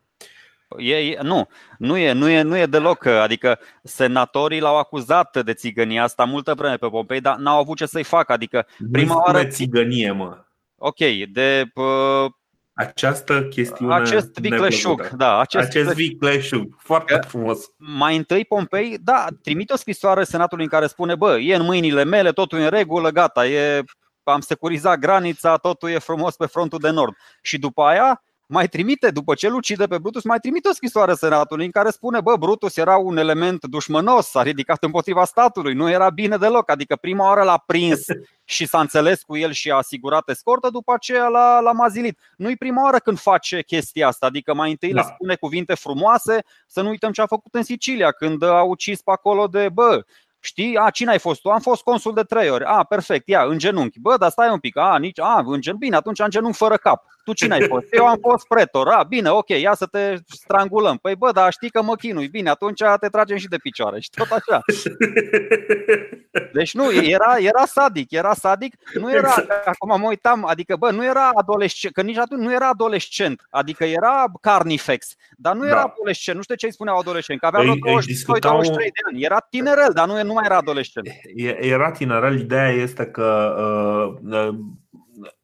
[0.79, 3.07] E, nu, nu e, nu, e, nu e deloc.
[3.07, 7.87] Adică senatorii l-au acuzat de țigănie asta multă vreme pe Pompei, dar n-au avut ce
[7.87, 8.33] să-i facă.
[8.33, 9.46] Adică prima nu oară.
[9.46, 10.44] țigănie, mă.
[10.79, 10.99] Ok,
[11.33, 12.31] de uh,
[12.80, 17.58] această chestiune Acest vicleșug, da, acest, acest vicleșug, foarte că, frumos.
[17.76, 22.04] Mai întâi Pompei, da, trimite o scrisoare senatului în care spune, bă, e în mâinile
[22.04, 23.84] mele, totul e în regulă, gata, e,
[24.22, 27.16] am securizat granița, totul e frumos pe frontul de nord.
[27.42, 31.14] Și după aia mai trimite, după ce îl ucide pe Brutus, mai trimite o scrisoare
[31.14, 35.90] senatului în care spune, bă, Brutus era un element dușmănos, s-a ridicat împotriva statului, nu
[35.90, 36.70] era bine deloc.
[36.70, 38.00] Adică prima oară l-a prins
[38.44, 42.18] și s-a înțeles cu el și a asigurat escortă, după aceea l-a, l-a mazilit.
[42.36, 45.00] Nu-i prima oară când face chestia asta, adică mai întâi da.
[45.00, 49.02] le spune cuvinte frumoase, să nu uităm ce a făcut în Sicilia, când a ucis
[49.02, 50.04] pe acolo de, bă,
[50.42, 50.76] Știi?
[50.76, 51.50] A, cine ai fost tu?
[51.50, 52.64] Am fost consul de trei ori.
[52.64, 54.00] A, perfect, ia, în genunchi.
[54.00, 54.76] Bă, dar stai un pic.
[54.76, 55.84] A, nici, a, în genunchi.
[55.84, 57.04] Bine, atunci în genunchi fără cap.
[57.30, 57.86] Tu cine ai fost?
[57.90, 58.88] Eu am fost pretor.
[58.88, 60.96] A, bine, ok, ia să te strangulăm.
[60.96, 62.28] Păi bă, dar știi că mă chinui.
[62.28, 64.00] Bine, atunci te tragem și de picioare.
[64.00, 64.60] Și tot așa.
[66.52, 68.74] Deci nu, era, era sadic, era sadic.
[68.94, 69.66] Nu era, exact.
[69.66, 73.46] acum mă uitam, adică bă, nu era adolescent, că nici atunci nu era adolescent.
[73.50, 75.92] Adică era carnifex, dar nu era da.
[75.94, 76.36] adolescent.
[76.36, 78.60] Nu știu ce îi spuneau adolescent, că avea 22-23 discutau...
[78.60, 78.78] de
[79.10, 79.22] ani.
[79.22, 81.08] Era tinerel, dar nu, nu mai era adolescent.
[81.60, 83.54] Era tinerel, ideea este că
[84.24, 84.54] uh, uh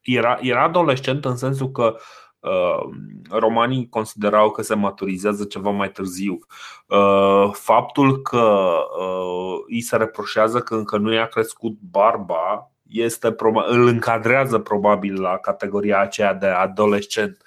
[0.06, 1.96] era, era adolescent în sensul că
[2.38, 2.88] uh,
[3.30, 6.38] romanii considerau că se maturizează ceva mai târziu.
[6.86, 8.68] Uh, faptul că
[9.00, 13.34] uh, îi se reproșează că încă nu i-a crescut barba este
[13.66, 17.42] îl încadrează probabil la categoria aceea de adolescent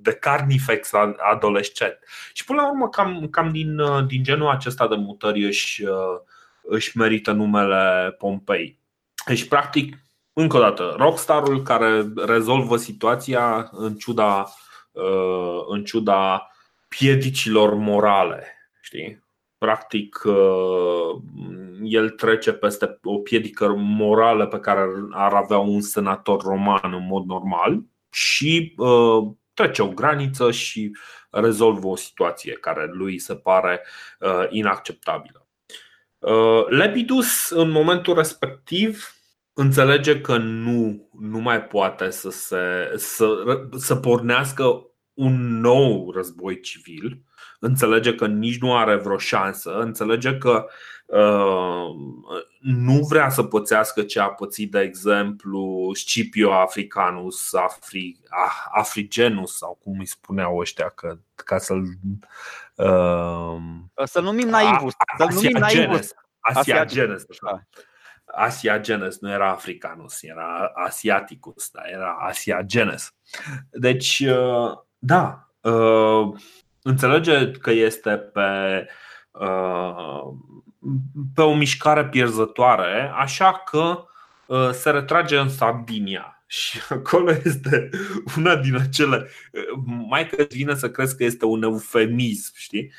[0.00, 0.90] de carnifex
[1.32, 1.98] adolescent.
[2.32, 5.84] Și până la urmă, cam, cam din, din genul acesta de mutări își,
[6.62, 8.78] își merită numele Pompei.
[9.26, 10.03] Deci, practic,
[10.34, 14.54] încă o dată, rockstarul care rezolvă situația în ciuda,
[14.92, 16.50] uh, în ciuda
[16.88, 18.46] piedicilor morale.
[18.80, 19.22] Știi?
[19.58, 21.22] Practic, uh,
[21.82, 27.24] el trece peste o piedică morală pe care ar avea un senator roman în mod
[27.24, 30.96] normal și uh, trece o graniță și
[31.30, 33.82] rezolvă o situație care lui se pare
[34.48, 35.46] inacceptabilă.
[36.68, 39.14] Lepidus, în momentul respectiv,
[39.54, 43.26] înțelege că nu, nu mai poate să, se, să,
[43.76, 47.22] să pornească un nou război civil,
[47.60, 50.66] înțelege că nici nu are vreo șansă, înțelege că
[51.06, 51.86] uh,
[52.60, 59.78] nu vrea să pățească ce a pățit, de exemplu, Scipio Africanus, Afri, ah, Afrigenus sau
[59.82, 61.84] cum îi spuneau ăștia, că, ca să-l.
[62.74, 63.56] Uh,
[64.04, 64.92] să numim naivus.
[65.18, 66.12] Să numim naivus.
[66.40, 67.24] Asiagenes.
[67.28, 67.66] Asia
[68.26, 73.14] Asiagenes, nu era Africanus, era Asiaticus, da, era Asiagenes.
[73.70, 76.28] Deci, uh, da, uh,
[76.82, 78.86] înțelege că este pe,
[79.30, 80.22] uh,
[81.34, 84.04] pe o mișcare pierzătoare, așa că
[84.72, 87.88] se retrage în Sardinia și acolo este
[88.36, 89.28] una din acele.
[90.08, 92.92] Mai că vine să crezi că este un eufemism, știi?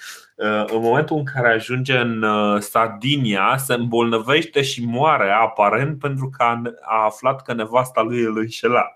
[0.65, 6.43] În momentul în care ajunge în uh, Sardinia, se îmbolnăvește și moare aparent pentru că
[6.81, 8.94] a aflat că nevasta lui îl înșela.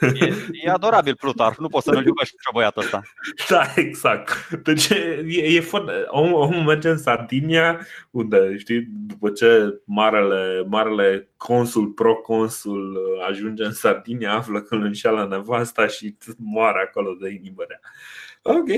[0.00, 3.02] E, e adorabil Plutarh, nu poți să nu-l iubești pe băiatul ăsta.
[3.48, 4.48] Da, exact.
[4.48, 5.92] Deci e, e foarte...
[6.08, 14.32] Omul merge în Sardinia, unde, știi, după ce marele, marele consul, proconsul ajunge în Sardinia,
[14.34, 17.62] află că îl înșeală nevasta și moare acolo de inimă
[18.42, 18.68] Ok.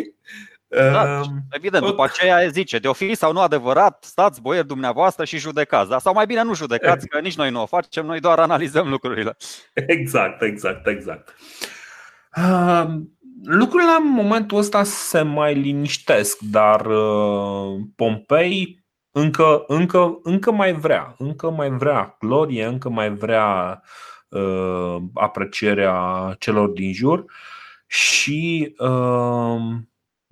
[0.76, 5.24] Da, uh, evident, după aceea zice, de o fi sau nu adevărat, stați boieri dumneavoastră
[5.24, 5.88] și judecați.
[5.88, 5.98] Da?
[5.98, 9.37] Sau mai bine nu judecați, că nici noi nu o facem, noi doar analizăm lucrurile.
[9.87, 11.35] Exact, exact, exact.
[12.37, 12.87] Uh,
[13.44, 21.14] lucrurile în momentul ăsta se mai liniștesc, dar uh, Pompei încă, încă, încă mai vrea,
[21.18, 23.82] încă mai vrea glorie, încă mai vrea
[24.28, 27.24] uh, aprecierea celor din jur
[27.87, 29.61] și uh,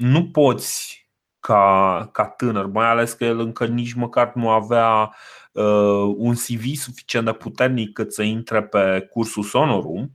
[0.01, 1.09] nu poți
[1.41, 5.15] ca, ca tânăr, mai ales că el încă nici măcar nu avea
[5.53, 10.11] uh, un CV suficient de puternic cât să intre pe cursul Sonorum.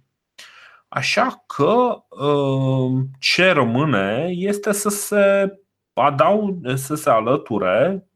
[0.88, 5.54] Așa că uh, ce rămâne este să se
[5.93, 8.08] adau, să se alăture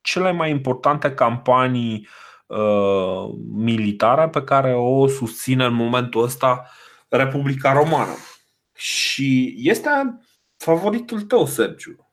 [0.00, 2.08] cele mai importante campanii
[2.46, 6.70] uh, militare pe care o susține în momentul ăsta
[7.08, 8.14] Republica Romană.
[8.74, 9.90] Și este
[10.64, 12.10] favoritul tău, Sergiu.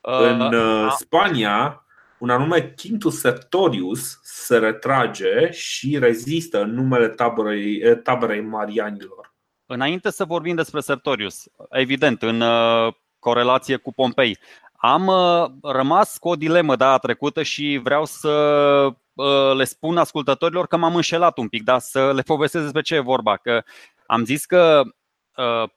[0.00, 1.84] Uh, în uh, Spania,
[2.18, 9.34] un anume Quintus Sertorius se retrage și rezistă în numele taberei, eh, taberei marianilor.
[9.66, 14.38] Înainte să vorbim despre Sertorius, evident, în uh, corelație cu Pompei,
[14.72, 18.28] am uh, rămas cu o dilemă data trecută și vreau să
[19.12, 22.94] uh, le spun ascultătorilor că m-am înșelat un pic, dar să le povestesc despre ce
[22.94, 23.36] e vorba.
[23.36, 23.62] Că
[24.06, 24.90] am zis că Uh,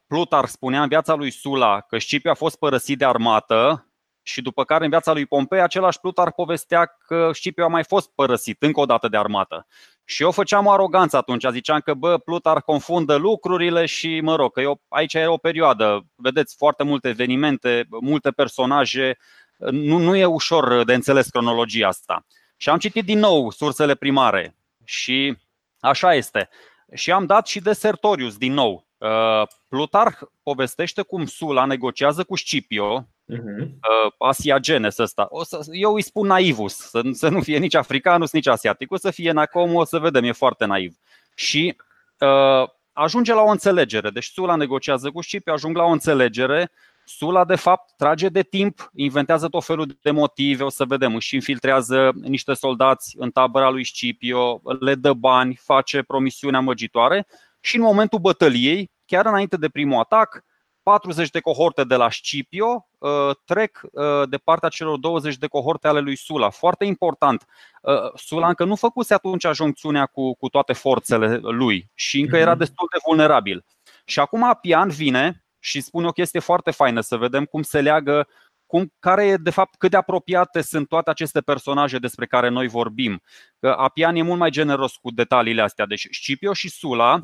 [0.07, 3.87] Plutar spunea în viața lui Sula că Scipio a fost părăsit de armată
[4.21, 8.11] și după care în viața lui Pompei același Plutar povestea că Scipio a mai fost
[8.15, 9.67] părăsit încă o dată de armată.
[10.05, 14.51] Și eu făceam o aroganță atunci, ziceam că bă, Plutar confundă lucrurile și mă rog,
[14.51, 19.17] că eu, aici era o perioadă, vedeți, foarte multe evenimente, multe personaje,
[19.57, 22.25] nu, nu e ușor de înțeles cronologia asta.
[22.57, 25.37] Și am citit din nou sursele primare și
[25.79, 26.49] așa este.
[26.93, 28.87] Și am dat și de Sertorius din nou.
[29.03, 33.69] Uh, Plutarh povestește cum Sula negociază cu Scipio, uh-huh.
[34.17, 35.27] Asiagenes ăsta.
[35.29, 38.91] O să, eu îi spun naivus, să, să nu fie nici africanus, nici asiatic.
[38.91, 40.95] O să fie Nacom, o să vedem, e foarte naiv.
[41.35, 41.75] Și
[42.19, 44.09] uh, ajunge la o înțelegere.
[44.09, 46.71] Deci Sula negociază cu Scipio, ajung la o înțelegere.
[47.05, 51.35] Sula, de fapt, trage de timp, inventează tot felul de motive, o să vedem, și
[51.35, 57.27] infiltrează niște soldați în tabăra lui Scipio, le dă bani, face promisiuni amăgitoare
[57.59, 60.43] și în momentul bătăliei, chiar înainte de primul atac,
[60.83, 65.87] 40 de cohorte de la Scipio uh, trec uh, de partea celor 20 de cohorte
[65.87, 66.49] ale lui Sula.
[66.49, 67.45] Foarte important.
[67.81, 72.49] Uh, Sula încă nu făcuse atunci ajuncțiunea cu, cu toate forțele lui și încă era
[72.49, 72.59] mhm.
[72.59, 73.65] destul de vulnerabil.
[74.05, 78.27] Și acum Apian vine și spune o chestie foarte faină, să vedem cum se leagă
[78.65, 82.67] cum, care e de fapt cât de apropiate sunt toate aceste personaje despre care noi
[82.67, 83.21] vorbim.
[83.59, 85.85] Că Apian e mult mai generos cu detaliile astea.
[85.85, 87.19] Deci Scipio și Sula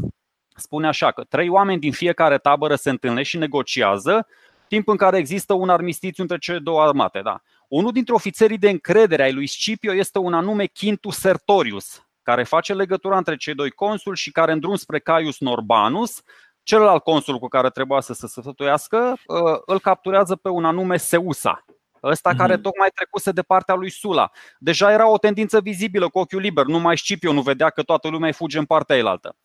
[0.60, 4.28] spune așa că trei oameni din fiecare tabără se întâlnesc și negociază,
[4.68, 7.22] timp în care există un armistițiu între cele două armate.
[7.22, 7.42] Da.
[7.68, 12.74] Unul dintre ofițerii de încredere ai lui Scipio este un anume Quintus Sertorius, care face
[12.74, 16.22] legătura între cei doi consuli și care în drum spre Caius Norbanus,
[16.64, 21.66] celălalt consul cu care trebuia să se sfătuiască, ă, îl capturează pe un anume Seusa,
[22.04, 22.62] Ăsta care mhm.
[22.62, 24.32] tocmai trecuse de partea lui Sula.
[24.58, 28.28] Deja era o tendință vizibilă cu ochiul liber, numai Scipio nu vedea că toată lumea
[28.28, 29.36] îi fuge în partea elaltă.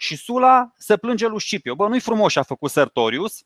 [0.00, 1.74] Și Sula se plânge lui Scipio.
[1.74, 3.44] Bă, nu-i frumos și a făcut Sertorius.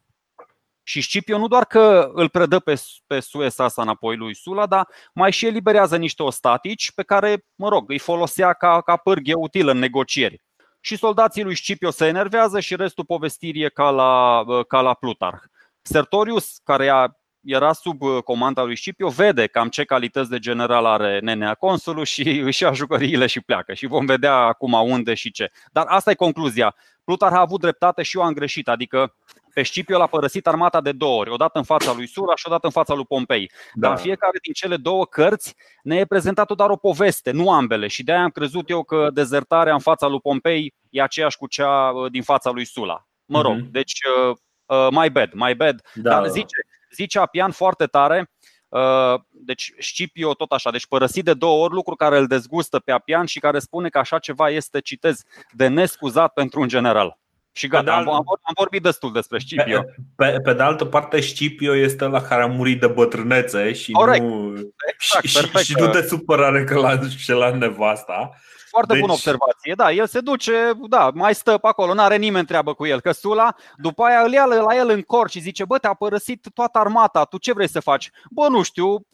[0.83, 4.89] Și Scipio nu doar că îl predă pe, pe Suesa asta înapoi lui Sula, dar
[5.15, 9.71] mai și eliberează niște ostatici pe care, mă rog, îi folosea ca, ca pârghie utilă
[9.71, 10.43] în negocieri.
[10.81, 15.43] Și soldații lui Scipio se enervează și restul povestirii e ca la, ca la Plutarh.
[15.83, 17.09] Sertorius, care a
[17.45, 22.05] era sub uh, comanda lui Scipio, vede cam ce calități de general are nenea consulul
[22.05, 23.75] și își ia jucăriile și pleacă.
[23.75, 25.51] Și vom vedea acum unde și ce.
[25.73, 26.75] Dar asta e concluzia.
[27.05, 28.69] Plutar a avut dreptate și eu am greșit.
[28.69, 29.15] Adică
[29.55, 32.67] pe Scipio l-a părăsit armata de două ori, odată în fața lui Sura și odată
[32.67, 33.51] în fața lui Pompei.
[33.75, 33.87] Da.
[33.87, 37.87] Dar în fiecare din cele două cărți ne e prezentată doar o poveste, nu ambele.
[37.87, 41.91] Și de-aia am crezut eu că dezertarea în fața lui Pompei e aceeași cu cea
[41.91, 43.07] uh, din fața lui Sula.
[43.25, 43.71] Mă rog, mm-hmm.
[43.71, 44.37] deci uh,
[44.67, 45.81] uh, my bad, my bad.
[45.95, 46.11] Da.
[46.11, 46.57] Dar zice,
[46.95, 48.31] zice Apian foarte tare,
[48.69, 52.93] uh, deci Scipio tot așa, deci părăsit de două ori lucru care îl dezgustă pe
[52.93, 57.21] Apian și care spune că așa ceva este, citez, de nescuzat pentru un general.
[57.55, 59.83] Și gata, am, am, am vorbit destul despre Scipio.
[59.83, 63.93] Pe, pe, pe de altă parte, Scipio este la care a murit de bătrânețe și
[63.93, 64.25] Corect.
[64.25, 64.55] nu,
[64.93, 65.65] exact, și, perfect.
[65.65, 68.31] și nu de supărare că l-a și la nevasta.
[68.73, 69.01] Foarte deci...
[69.01, 69.75] bună observație.
[69.77, 73.01] Da, el se duce, da, mai stă pe acolo, nu are nimeni treabă cu el.
[73.01, 76.47] Că Sula, după aia îl ia la el în cor și zice, bă, te-a părăsit
[76.55, 78.11] toată armata, tu ce vrei să faci?
[78.31, 79.07] Bă, nu știu,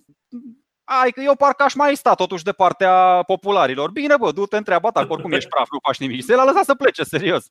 [0.84, 3.90] ai că eu parcă aș mai sta totuși de partea popularilor.
[3.90, 6.24] Bine, bă, du-te în treaba ta, oricum ești praf, nu faci nimic.
[6.24, 7.44] Se l-a lăsat să plece, serios.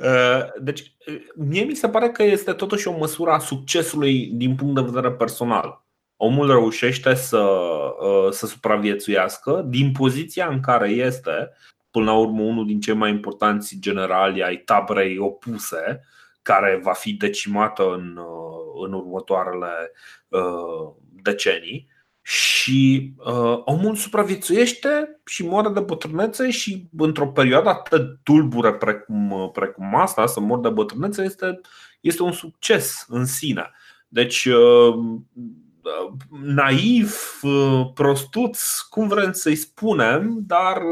[0.00, 0.92] Uh, deci,
[1.34, 5.10] mie mi se pare că este totuși o măsură a succesului din punct de vedere
[5.10, 5.84] personal
[6.22, 11.52] omul reușește să, uh, să supraviețuiască din poziția în care este,
[11.90, 16.04] până la urmă, unul din cei mai importanți generali ai tabrei opuse,
[16.42, 19.92] care va fi decimată în, uh, în următoarele
[20.28, 20.92] uh,
[21.22, 21.88] decenii.
[22.22, 29.50] Și uh, omul supraviețuiește și moare de bătrânețe și într-o perioadă atât de tulbură precum,
[29.52, 31.60] precum asta, să mor de bătrânețe, este,
[32.00, 33.70] este un succes în sine.
[34.08, 34.94] Deci uh,
[36.42, 37.40] naiv,
[37.94, 40.82] prostuț, cum vrem să-i spunem, dar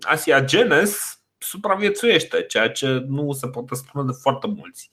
[0.00, 4.90] Asia Genes supraviețuiește, ceea ce nu se poate spune de foarte mulți,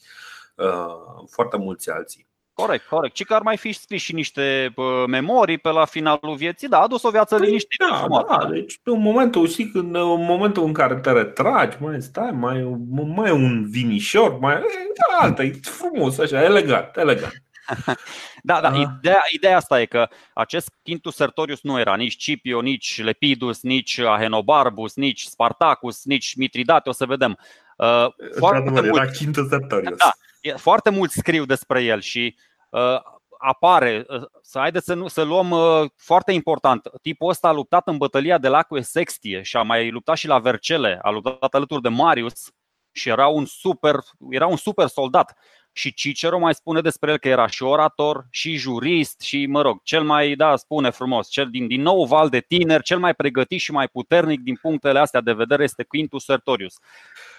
[1.31, 2.27] foarte mulți alții.
[2.53, 3.15] Corect, corect.
[3.15, 4.73] Și că ar mai fi scris și niște
[5.07, 7.85] memorii pe la finalul vieții, da, a dus o viață păi, liniștită.
[8.09, 12.31] Da, da, deci în momentul, știi, când, în momentul în care te retragi, mai stai,
[12.31, 12.79] mai,
[13.15, 17.43] mai un vinișor, mai da, altă, e frumos, așa, elegant, elegant.
[18.43, 23.01] da, da, ideea, ideea asta e că acest Quintus Sertorius nu era nici Scipio, nici
[23.03, 27.37] Lepidus, nici Ahenobarbus, nici Spartacus, nici Mitridate, o să vedem.
[27.77, 28.07] Uh,
[28.37, 29.97] foarte mult, era Quintus Sertorius.
[29.97, 30.11] Da,
[30.55, 32.35] foarte mult scriu despre el și
[32.69, 33.01] uh,
[33.39, 37.87] apare, uh, să haideți să, nu, să luăm uh, foarte important, tipul ăsta a luptat
[37.87, 41.81] în bătălia de la Sextie și a mai luptat și la Vercele, a luptat alături
[41.81, 42.51] de Marius
[42.91, 43.95] și era un super,
[44.29, 45.37] era un super soldat.
[45.71, 49.79] Și Cicero mai spune despre el că era și orator, și jurist, și, mă rog,
[49.83, 53.59] cel mai, da, spune frumos, cel din, din nou val de tineri, cel mai pregătit
[53.59, 56.73] și mai puternic din punctele astea de vedere este Quintus Sertorius.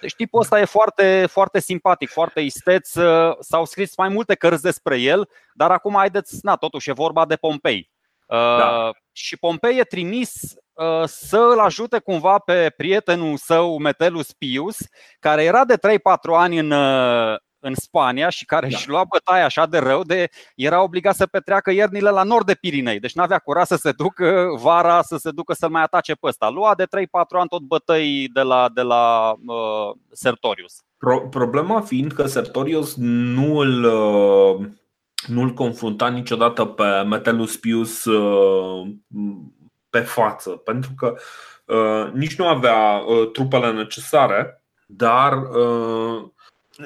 [0.00, 2.90] Deci tipul ăsta e foarte, foarte simpatic, foarte isteț.
[3.40, 7.36] S-au scris mai multe cărți despre el, dar acum haideți, na, totuși e vorba de
[7.36, 7.90] Pompei.
[8.30, 8.86] Da.
[8.86, 10.32] Uh, și Pompei e trimis
[10.72, 14.76] uh, să îl ajute cumva pe prietenul său, Metellus Pius,
[15.20, 15.78] care era de 3-4
[16.36, 18.76] ani în, uh, în Spania și care da.
[18.76, 22.54] își lua bătaia așa de rău de era obligat să petreacă iernile la nord de
[22.54, 23.00] Pirinei.
[23.00, 26.48] Deci n-avea curaj să se ducă vara să se ducă să-l mai atace pe ăsta.
[26.48, 26.86] Lua de 3-4
[27.28, 30.82] ani tot bătăi de la, de la uh, Sertorius.
[30.98, 34.66] Pro- problema fiind că Sertorius nu îl, uh,
[35.26, 38.90] nu îl confrunta niciodată pe Metellus Pius uh,
[39.90, 41.14] pe față, pentru că
[41.64, 46.28] uh, nici nu avea uh, trupele necesare, dar uh,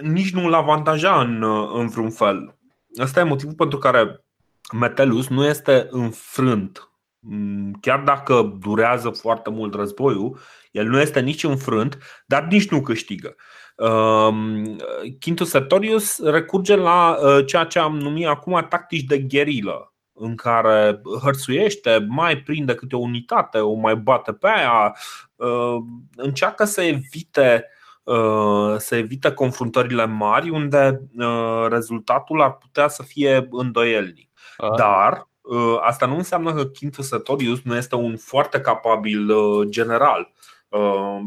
[0.03, 1.43] nici nu îl avantaja în,
[1.75, 2.59] în vreun fel.
[2.97, 4.25] Asta e motivul pentru care
[4.73, 6.89] Metellus nu este înfrânt.
[7.19, 10.39] Mm, chiar dacă durează foarte mult războiul,
[10.71, 13.37] el nu este nici înfrânt, dar nici nu câștigă.
[13.77, 14.77] Um,
[15.21, 21.01] Quintus Sertorius recurge la uh, ceea ce am numit acum tactici de gherilă, în care
[21.23, 24.97] hărțuiește, mai prinde câte o unitate, o mai bate pe aia,
[25.35, 25.77] uh,
[26.17, 27.69] încearcă să evite
[28.05, 34.31] Uh, să evite confruntările mari unde uh, rezultatul ar putea să fie îndoielnic.
[34.77, 39.33] Dar uh, asta nu înseamnă că Quintus Sertorius nu este un foarte capabil
[39.69, 40.33] general,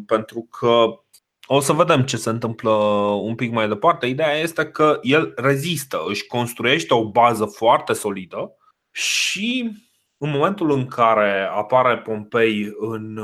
[0.06, 0.86] pentru că
[1.46, 2.72] o să vedem ce se întâmplă
[3.22, 4.06] un pic mai departe.
[4.06, 8.52] Ideea este că el rezistă, își construiește o bază foarte solidă
[8.92, 9.72] și
[10.18, 13.20] în momentul în care apare Pompei în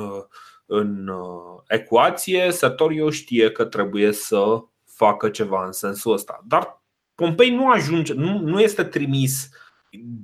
[0.76, 6.40] în uh, ecuație, Sertorio știe că trebuie să facă ceva în sensul ăsta.
[6.48, 6.82] Dar
[7.16, 9.50] Pompei nu ajunge, nu, nu este trimis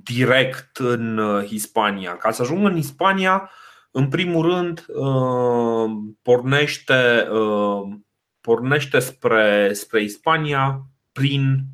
[0.02, 2.16] direct în uh, Hispania.
[2.16, 3.50] Ca să ajungă în Hispania,
[3.90, 5.90] în primul rând, uh,
[6.22, 7.28] pornește,
[8.40, 10.80] pornește spre, spre Hispania
[11.12, 11.64] prin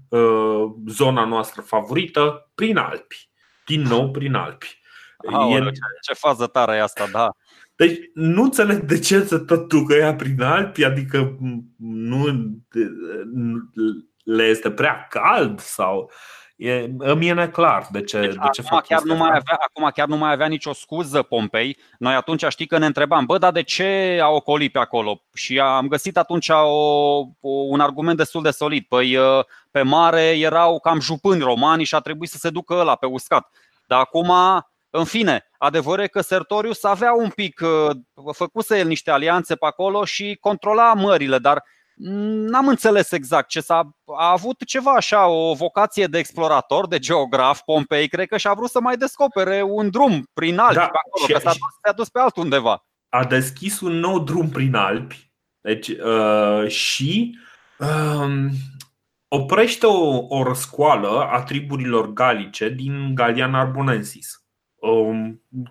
[0.86, 3.30] zona noastră favorită, prin Alpi.
[3.66, 4.80] Din nou, prin Alpi.
[5.32, 7.30] Aoleu, ce, ce fază tare e asta, da.
[7.76, 11.38] Deci nu înțeleg de ce să tot ducă ea prin Alpi, adică
[11.76, 12.24] nu
[14.24, 16.10] le este prea cald sau
[16.56, 19.90] E, îmi e neclar de ce, deci, de ce acum, chiar nu mai avea, acum
[19.94, 21.78] chiar nu mai avea nicio scuză Pompei.
[21.98, 25.22] Noi atunci știi că ne întrebam, bă, dar de ce a ocolit pe acolo?
[25.34, 28.84] Și am găsit atunci o, o, un argument destul de solid.
[28.84, 29.18] Păi
[29.70, 33.50] pe mare erau cam jupâni romani și a trebuit să se ducă ăla pe uscat.
[33.86, 34.32] Dar acum
[34.96, 37.90] în fine, adevărul e că Sertorius avea un pic, uh,
[38.32, 41.62] făcuse el niște alianțe pe acolo și controla mările, dar
[42.48, 47.60] n-am înțeles exact ce s-a a avut ceva așa, o vocație de explorator, de geograf,
[47.60, 51.26] Pompei, cred că și-a vrut să mai descopere un drum prin Alpi da, pe acolo,
[51.26, 52.84] și, că s-a dus, s-a dus pe altundeva.
[53.08, 57.38] A deschis un nou drum prin Alpi deci, uh, și
[57.78, 58.46] uh,
[59.28, 64.45] oprește o, o răscoală a triburilor galice din Galian Arbonensis um,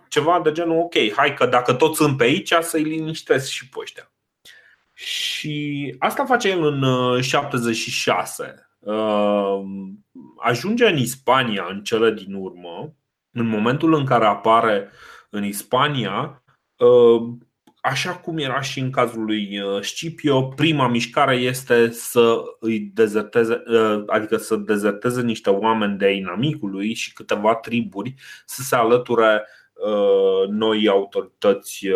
[0.08, 3.80] ceva de genul, ok, hai că dacă toți sunt pe aici, să-i liniștesc și pe
[3.80, 4.12] ăștia.
[4.94, 8.70] Și asta face el în 76.
[8.80, 10.06] Uh, um,
[10.38, 12.94] ajunge în Ispania în cele din urmă,
[13.32, 14.90] în momentul în care apare
[15.30, 16.44] în Ispania,
[16.78, 17.34] uh,
[17.86, 23.64] Așa cum era și în cazul lui uh, Scipio, prima mișcare este să îi dezerteze,
[23.68, 28.14] uh, adică să dezerteze niște oameni de inamicului și câteva triburi
[28.46, 31.88] să se alăture uh, noi autorități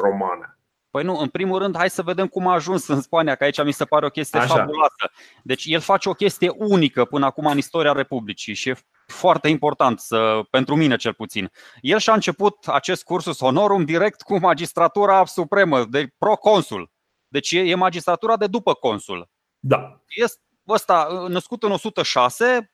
[0.00, 0.58] romane.
[0.90, 3.64] Păi nu, în primul rând, hai să vedem cum a ajuns în Spania, că aici
[3.64, 4.54] mi se pare o chestie Așa.
[4.54, 5.10] fabuloasă.
[5.42, 8.76] Deci el face o chestie unică până acum în istoria Republicii și e
[9.12, 11.50] foarte important să, pentru mine cel puțin.
[11.80, 16.90] El și-a început acest cursus honorum direct cu magistratura supremă de proconsul.
[17.28, 19.30] Deci e, magistratura de după consul.
[19.58, 20.00] Da.
[20.08, 22.72] Este ăsta născut în 106,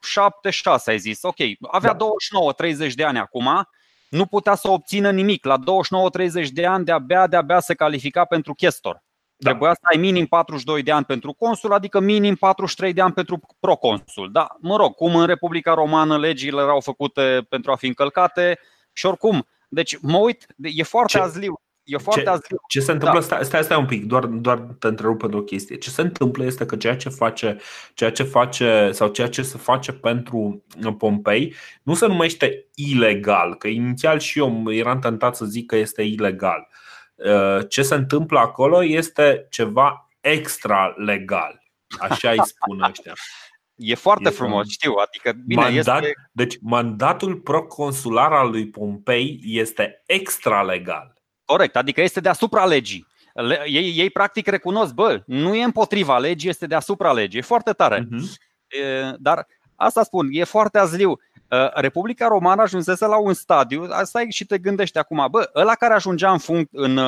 [0.00, 1.22] 76 ai zis.
[1.22, 1.36] Ok,
[1.70, 2.06] avea da.
[2.88, 3.68] 29-30 de ani acum
[4.08, 5.44] nu putea să obțină nimic.
[5.44, 5.56] La
[6.44, 9.02] 29-30 de ani de-abia, de-abia se califica pentru chestor.
[9.44, 9.50] Da.
[9.50, 13.40] Trebuia să ai minim 42 de ani pentru consul, adică minim 43 de ani pentru
[13.60, 14.28] proconsul.
[14.32, 18.58] Da, mă rog, cum în Republica Romană legile erau făcute pentru a fi încălcate
[18.92, 19.46] și oricum.
[19.68, 21.22] Deci mă uit, e foarte Ce?
[21.22, 21.60] azliu.
[21.84, 22.56] E foarte ce, azliu.
[22.68, 23.18] ce se întâmplă?
[23.18, 23.24] Da.
[23.24, 25.76] Stai, stai, stai un pic, doar, doar te întrerup pentru o chestie.
[25.76, 27.56] Ce se întâmplă este că ceea ce face,
[27.94, 30.64] ceea ce face sau ceea ce se face pentru
[30.98, 36.02] Pompei nu se numește ilegal, că inițial și eu eram tentat să zic că este
[36.02, 36.68] ilegal.
[36.70, 36.83] Uh,
[37.68, 41.62] ce se întâmplă acolo este ceva extra legal.
[41.98, 43.12] Așa îi spun ăștia.
[43.76, 44.92] E foarte e frumos, știu.
[44.92, 46.14] Adică, bine, mandat, este...
[46.32, 51.14] Deci, mandatul proconsular al lui Pompei este extralegal.
[51.44, 53.06] Corect, adică este deasupra legii.
[53.64, 57.38] Ei, ei practic recunosc, bă, nu e împotriva legii, este deasupra legii.
[57.38, 58.00] E foarte tare.
[58.00, 58.34] Uh-huh.
[58.66, 59.46] E, dar
[59.76, 61.18] asta spun, e foarte azliu.
[61.74, 65.94] Republica Romană ajunsese la un stadiu, asta e și te gândești acum, bă, ăla care
[65.94, 66.98] ajungea în, func- în,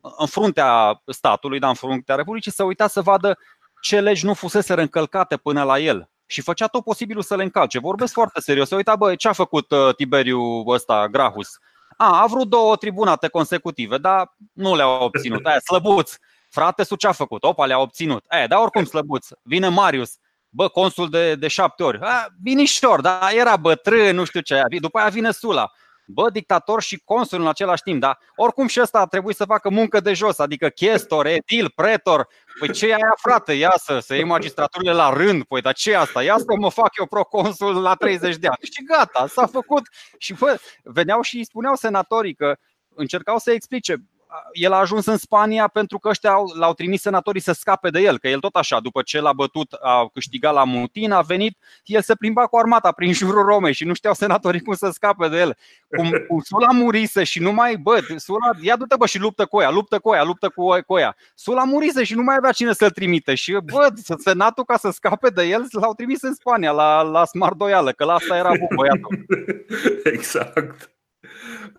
[0.00, 3.38] în fruntea statului, dar în fruntea Republicii, să uita să vadă
[3.80, 7.78] ce legi nu fusese încălcate până la el și făcea tot posibilul să le încalce.
[7.78, 8.68] Vorbesc foarte serios.
[8.68, 11.58] Se uita, bă, ce a făcut uh, Tiberiu ăsta, Grahus?
[11.96, 15.46] A, a vrut două tribunate consecutive, dar nu le-a obținut.
[15.46, 16.16] Aia, slăbuț.
[16.48, 17.44] Frate, su ce a făcut?
[17.44, 18.24] Opa, le-a obținut.
[18.28, 19.26] Aia, dar oricum slăbuț.
[19.42, 20.16] Vine Marius,
[20.52, 21.98] bă, consul de, de șapte ori.
[22.00, 24.60] A, vinișor, dar era bătrân, nu știu ce.
[24.80, 25.70] După aia vine Sula
[26.06, 29.70] bă, dictator și consul în același timp, dar oricum și ăsta a trebuit să facă
[29.70, 32.28] muncă de jos, adică chestor, edil, pretor.
[32.58, 33.52] Păi ce e aia, frate?
[33.52, 36.22] Ia să, să iei magistraturile la rând, păi dar ce e asta?
[36.22, 38.58] Ia să mă fac eu proconsul la 30 de ani.
[38.60, 39.82] Și gata, s-a făcut.
[40.18, 42.56] Și bă, veneau și îi spuneau senatorii că
[42.94, 43.96] încercau să explice
[44.52, 48.18] el a ajuns în Spania pentru că ăștia l-au trimis senatorii să scape de el,
[48.18, 52.02] că el tot așa, după ce l-a bătut, a câștigat la Mutin, a venit, el
[52.02, 55.38] se plimba cu armata prin jurul Romei și nu știau senatorii cum să scape de
[55.38, 55.56] el.
[55.96, 59.60] Cum, cum Sula murise și nu mai, bă, Sula, ia du-te bă și luptă cu
[59.60, 61.16] ea, luptă cu ea, luptă cu, cu ea.
[61.34, 65.28] Sula murise și nu mai avea cine să-l trimite și, bă, senatul ca să scape
[65.28, 69.24] de el l-au trimis în Spania, la, la Smardoială, că la asta era bun băiatul.
[70.14, 70.90] Exact.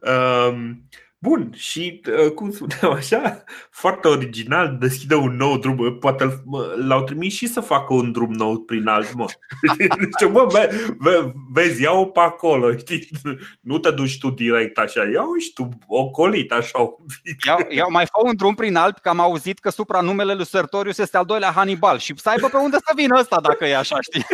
[0.02, 0.88] Um,
[1.24, 5.98] Bun, și uh, cum spuneam așa, foarte original, deschide un nou drum.
[6.00, 6.44] Poate
[6.88, 9.26] l-au trimis și să facă un drum nou prin alt mă.
[9.78, 13.10] Deci, mă, ve, ve, vezi, ia-o pe acolo, știi?
[13.62, 17.46] Nu te duci tu direct așa, ia-o și tu ocolit așa un pic.
[17.46, 20.98] Iau, iau, mai fac un drum prin Alpi, că am auzit că supranumele lui Sertorius
[20.98, 23.98] este al doilea Hannibal și să aibă pe unde să vină ăsta dacă e așa,
[24.02, 24.26] știi?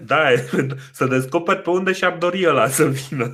[0.00, 0.24] Da,
[0.92, 3.32] să descoperi pe unde și-ar dori ăla să vină.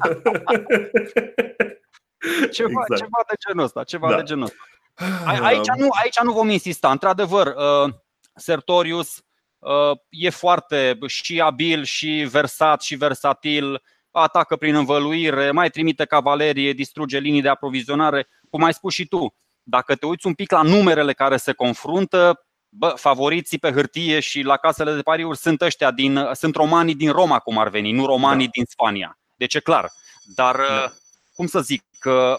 [2.53, 3.01] Ceva, exact.
[3.01, 3.85] ceva de genul ăsta.
[3.85, 4.17] Ceva da.
[4.17, 4.65] de genul ăsta.
[5.43, 6.91] Aici nu, aici nu vom insista.
[6.91, 7.93] Într-adevăr, uh,
[8.35, 9.23] Sertorius
[9.59, 16.73] uh, e foarte și abil, și versat, și versatil, atacă prin învăluire, mai trimite cavalerie,
[16.73, 18.29] distruge linii de aprovizionare.
[18.51, 22.47] Cum ai spus și tu, dacă te uiți un pic la numerele care se confruntă,
[22.69, 27.11] bă, favoriții pe hârtie și la casele de pariuri sunt ăștia din, sunt romanii din
[27.11, 28.51] Roma, cum ar veni, nu romanii da.
[28.55, 29.19] din Spania.
[29.37, 29.91] Deci e clar.
[30.35, 30.93] Dar da
[31.41, 32.37] cum să zic, că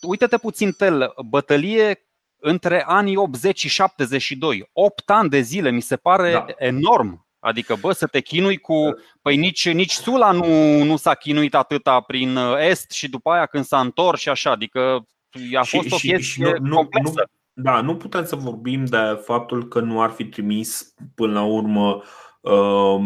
[0.00, 2.06] uite-te puțin tel, bătălie
[2.40, 6.46] între anii 80 și 72, 8 ani de zile, mi se pare da.
[6.56, 7.26] enorm.
[7.38, 8.82] Adică, bă, să te chinui cu.
[8.84, 9.02] Da.
[9.22, 13.46] Păi nici, nici Sula nu, nu s-a chinuit atâta prin uh, Est și după aia
[13.46, 14.50] când s-a întors și așa.
[14.50, 15.06] Adică
[15.54, 17.28] a fost și, o chestie și, și nu, complexă.
[17.52, 21.44] Nu, da, nu putem să vorbim de faptul că nu ar fi trimis până la
[21.44, 22.02] urmă
[22.40, 23.00] uh,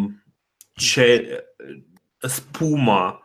[0.75, 1.27] ce
[2.19, 3.22] spuma Uh,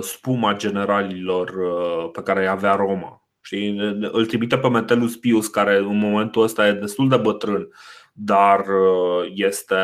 [0.00, 3.22] spuma generalilor uh, pe care îi avea Roma.
[3.40, 3.74] Și
[4.12, 7.68] îl trimite pe Metellus Pius, care în momentul ăsta e destul de bătrân,
[8.12, 9.76] dar uh, este,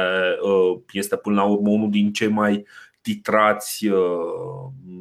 [0.93, 2.67] este până la urmă unul din cei mai
[3.03, 3.87] titrați.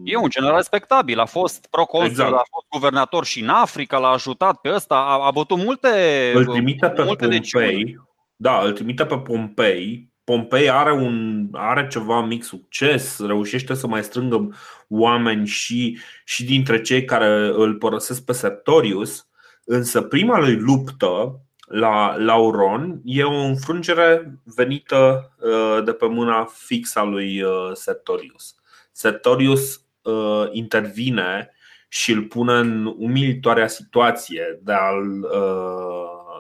[0.03, 2.31] E un general respectabil, a fost proconsul, exact.
[2.31, 5.89] a fost guvernator și în Africa, l-a ajutat pe ăsta, a, a bătut multe.
[6.35, 7.99] Îl trimite pe multe Pompei,
[8.35, 14.03] da, îl trimite pe Pompei, Pompei are, un, are ceva mic succes, reușește să mai
[14.03, 14.55] strângă
[14.87, 19.27] oameni și, și dintre cei care îl părăsesc pe Sertorius,
[19.65, 26.99] însă prima lui luptă la Lauron e o înfrângere venită uh, de pe mâna fixă
[26.99, 28.55] a lui uh, Sertorius.
[28.91, 31.51] Sertorius uh, intervine
[31.87, 35.27] și îl pune în umilitoarea situație de a-l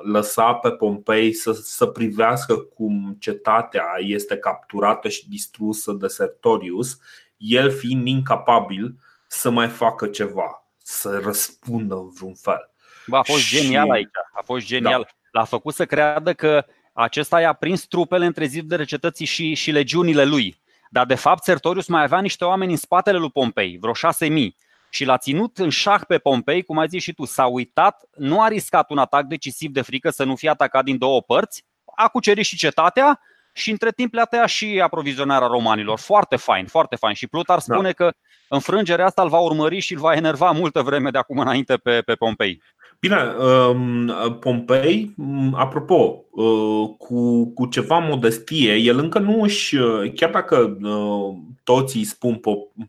[0.03, 6.97] lăsa pe Pompei să, să privească cum cetatea este capturată și distrusă de Sertorius,
[7.37, 8.95] el fiind incapabil
[9.27, 12.71] să mai facă ceva, să răspundă în vreun fel.
[13.07, 13.55] Ba, a fost și...
[13.55, 15.01] genial aici, a fost genial.
[15.01, 15.39] Da.
[15.39, 20.25] L-a făcut să creadă că acesta i-a prins trupele între zidele cetății și, și legiunile
[20.25, 20.61] lui.
[20.89, 24.57] Dar de fapt Sertorius mai avea niște oameni în spatele lui Pompei, vreo șase mii
[24.93, 28.41] și l-a ținut în șah pe Pompei, cum ai zis și tu, s-a uitat, nu
[28.41, 31.65] a riscat un atac decisiv de frică să nu fie atacat din două părți,
[31.95, 33.19] a cucerit și cetatea
[33.53, 35.99] și între timp le-a tăiat și aprovizionarea romanilor.
[35.99, 37.13] Foarte fain, foarte fain.
[37.13, 37.73] Și Plutar da.
[37.73, 38.05] spune da.
[38.05, 38.13] că
[38.47, 42.01] înfrângerea asta îl va urmări și îl va enerva multă vreme de acum înainte pe,
[42.01, 42.61] pe Pompei.
[43.03, 49.77] Bine, um, Pompei, um, apropo, uh, cu, cu ceva modestie, el încă nu își,
[50.15, 52.39] chiar dacă uh, toți îi spun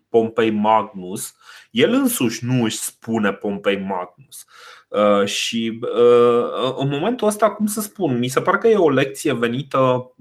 [0.08, 1.34] Pompei Magnus,
[1.70, 4.44] el însuși nu își spune Pompei Magnus.
[4.88, 8.90] Uh, și uh, în momentul ăsta, cum să spun, mi se pare că e o
[8.90, 10.12] lecție venită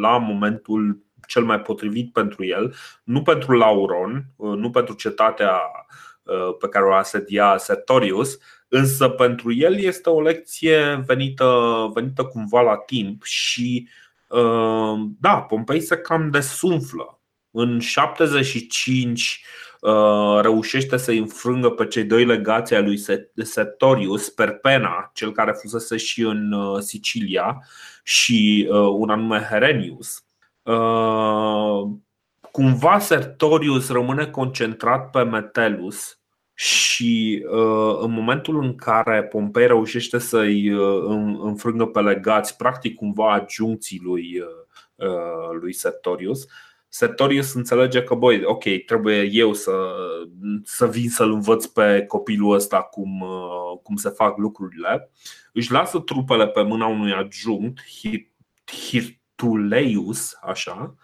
[0.00, 2.74] la momentul cel mai potrivit pentru el,
[3.04, 5.60] nu pentru Lauron, uh, nu pentru cetatea
[6.58, 8.38] pe care o asedia Sertorius,
[8.68, 13.88] însă pentru el este o lecție venită, venită cumva la timp și
[15.20, 17.20] da, Pompei se cam desumflă.
[17.50, 19.44] În 75
[19.86, 23.00] Uh, reușește să înfrângă pe cei doi legați ai lui
[23.44, 27.62] Sertorius, Perpena, cel care fusese și în uh, Sicilia,
[28.02, 30.24] și uh, un anume Herenius.
[32.50, 36.18] Cumva Sertorius rămâne concentrat pe Metellus
[36.58, 37.44] și
[38.00, 40.66] în momentul în care Pompei reușește să-i
[41.42, 44.42] înfrângă pe legați, practic cumva adjuncții lui,
[45.60, 46.46] lui Sertorius,
[46.96, 49.72] Sertorius înțelege că, băi, ok, trebuie eu să,
[50.64, 55.10] să vin să-l învăț pe copilul ăsta cum, uh, cum se fac lucrurile.
[55.52, 57.78] Își lasă trupele pe mâna unui adjunct,
[58.88, 60.94] Hirtuleius, așa,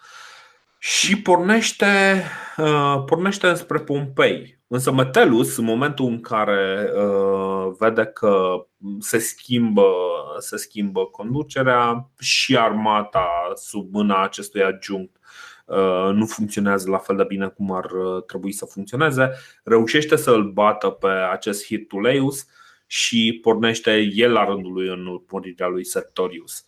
[0.79, 2.23] și pornește,
[2.57, 4.61] uh, pornește spre Pompei.
[4.73, 8.65] Însă Metellus, în momentul în care uh, vede că
[8.99, 9.91] se schimbă,
[10.39, 15.17] se schimbă conducerea și armata sub mâna acestui adjunct
[15.65, 19.31] Uh, nu funcționează la fel de bine cum ar uh, trebui să funcționeze,
[19.63, 22.45] reușește să îl bată pe acest Hirtuleus
[22.87, 26.65] și pornește el la rândul lui în urmărirea lui Sertorius.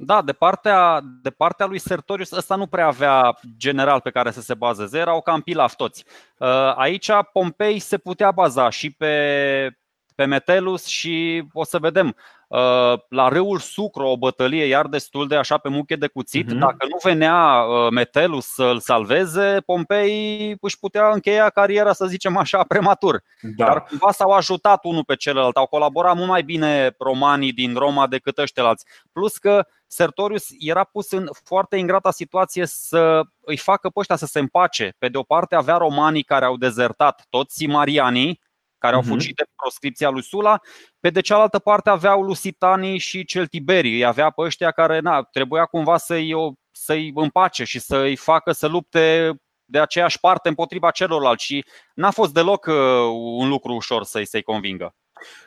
[0.00, 4.30] Um, da, de partea, de partea lui Sertorius, ăsta nu prea avea general pe care
[4.30, 6.04] să se bazeze, erau cam pilaf toți.
[6.38, 9.76] Uh, aici Pompei se putea baza și pe,
[10.14, 12.16] pe Metellus și o să vedem.
[12.48, 16.46] Uh, la râul Sucro, o bătălie iar destul de așa pe muche de cuțit.
[16.46, 16.58] Uh-huh.
[16.58, 22.64] Dacă nu venea uh, Metelus să-l salveze, Pompei își putea încheia cariera, să zicem așa,
[22.68, 23.22] prematur.
[23.56, 23.64] Da.
[23.64, 28.06] Dar cumva s-au ajutat unul pe celălalt, au colaborat mult mai bine romanii din Roma
[28.06, 28.84] decât ăștialți.
[29.12, 34.26] Plus că Sertorius era pus în foarte ingrata situație să îi facă pe ăștia să
[34.26, 34.94] se împace.
[34.98, 38.40] Pe de o parte avea romanii care au dezertat, toți marianii,
[38.78, 39.10] care au mhm.
[39.10, 40.60] fugit de proscripția lui Sula.
[41.00, 45.64] Pe de cealaltă parte aveau lusitanii și celtiberii, îi avea pe ăștia care na, trebuia
[45.64, 46.34] cumva să-i,
[46.70, 49.34] să-i împace și să-i facă să lupte
[49.64, 51.64] de aceeași parte împotriva celorlalți și
[51.94, 52.74] n-a fost deloc uh,
[53.12, 54.94] un lucru ușor să-i, să-i convingă.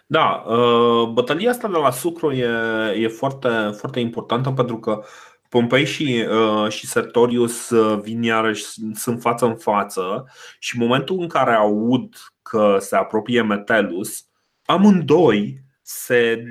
[0.05, 2.47] Da, uh, bătălia asta de la Sucro e,
[2.95, 5.03] e foarte, foarte importantă pentru că
[5.49, 7.71] Pompei și, uh, și Sertorius
[8.01, 10.25] vin iarăși, sunt față în față
[10.59, 14.25] și în momentul în care aud că se apropie Metellus,
[14.65, 16.43] amândoi se,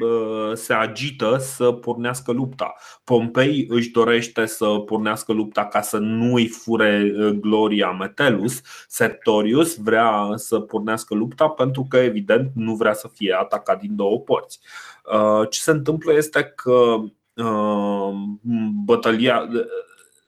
[0.55, 2.75] se agită să pornească lupta.
[3.05, 8.61] Pompei își dorește să pornească lupta ca să nu îi fure gloria Metellus.
[8.89, 14.19] Sertorius vrea să pornească lupta pentru că, evident, nu vrea să fie atacat din două
[14.19, 14.61] părți.
[15.51, 16.97] Ce se întâmplă este că
[18.85, 19.49] bătălia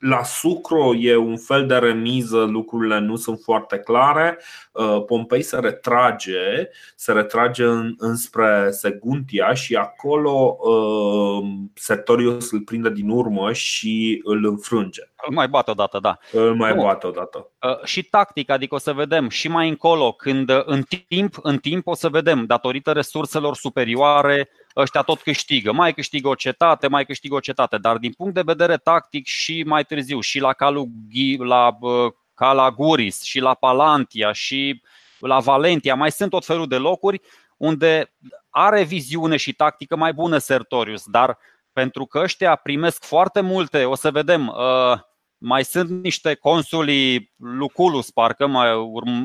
[0.07, 4.39] la Sucro e un fel de remiză, lucrurile nu sunt foarte clare.
[4.73, 12.91] Uh, Pompei se retrage, se retrage în, înspre Seguntia și acolo uh, Sertorius îl prinde
[12.91, 15.03] din urmă și îl înfrânge.
[15.27, 16.19] Îl mai bate odată, da.
[16.33, 16.83] Îl mai nu.
[16.83, 17.51] bate odată.
[17.63, 21.87] Uh, și tactic, adică o să vedem și mai încolo, când în timp, în timp
[21.87, 25.73] o să vedem, datorită resurselor superioare, ăștia tot câștigă.
[25.73, 29.63] Mai câștigă o cetate, mai câștigă o cetate, dar din punct de vedere tactic și
[29.67, 31.79] mai târziu, și la, Calughi, la
[32.35, 34.83] Calaguris, și la Palantia, și
[35.19, 37.21] la Valentia, mai sunt tot felul de locuri
[37.57, 38.13] unde
[38.51, 41.39] are viziune și tactică mai bună Sertorius, dar
[41.73, 44.99] pentru că ăștia primesc foarte multe, o să vedem, uh,
[45.39, 48.75] mai sunt niște consuli, Luculus, parcă, mai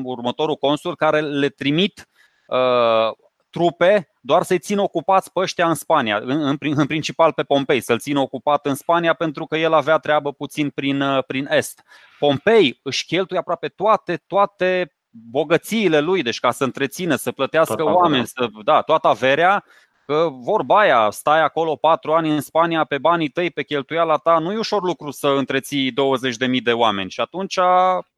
[0.02, 2.08] următorul consul, care le trimit
[2.46, 3.12] uh,
[3.50, 7.80] trupe doar să-i țină ocupați pe ăștia în Spania, în, în, în principal pe Pompei,
[7.80, 11.82] să-l țină ocupat în Spania pentru că el avea treabă puțin prin, uh, prin est.
[12.18, 17.96] Pompei își cheltuie aproape toate, toate bogățiile lui, deci ca să întrețină, să plătească toată
[17.96, 19.64] oameni, să, da, toată averea,
[20.06, 24.38] că vorba aia, stai acolo patru ani în Spania pe banii tăi, pe cheltuiala ta,
[24.38, 27.58] nu e ușor lucru să întreții 20.000 de oameni și atunci,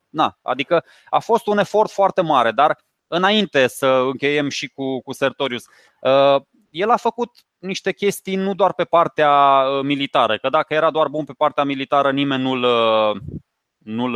[0.08, 2.78] na, adică a fost un efort foarte mare, dar
[3.14, 5.64] înainte să încheiem și cu, cu Sertorius.
[6.00, 10.90] Uh, el a făcut niște chestii nu doar pe partea uh, militară, că dacă era
[10.90, 13.20] doar bun pe partea militară, nimeni nu-l, uh,
[13.78, 14.12] nu-l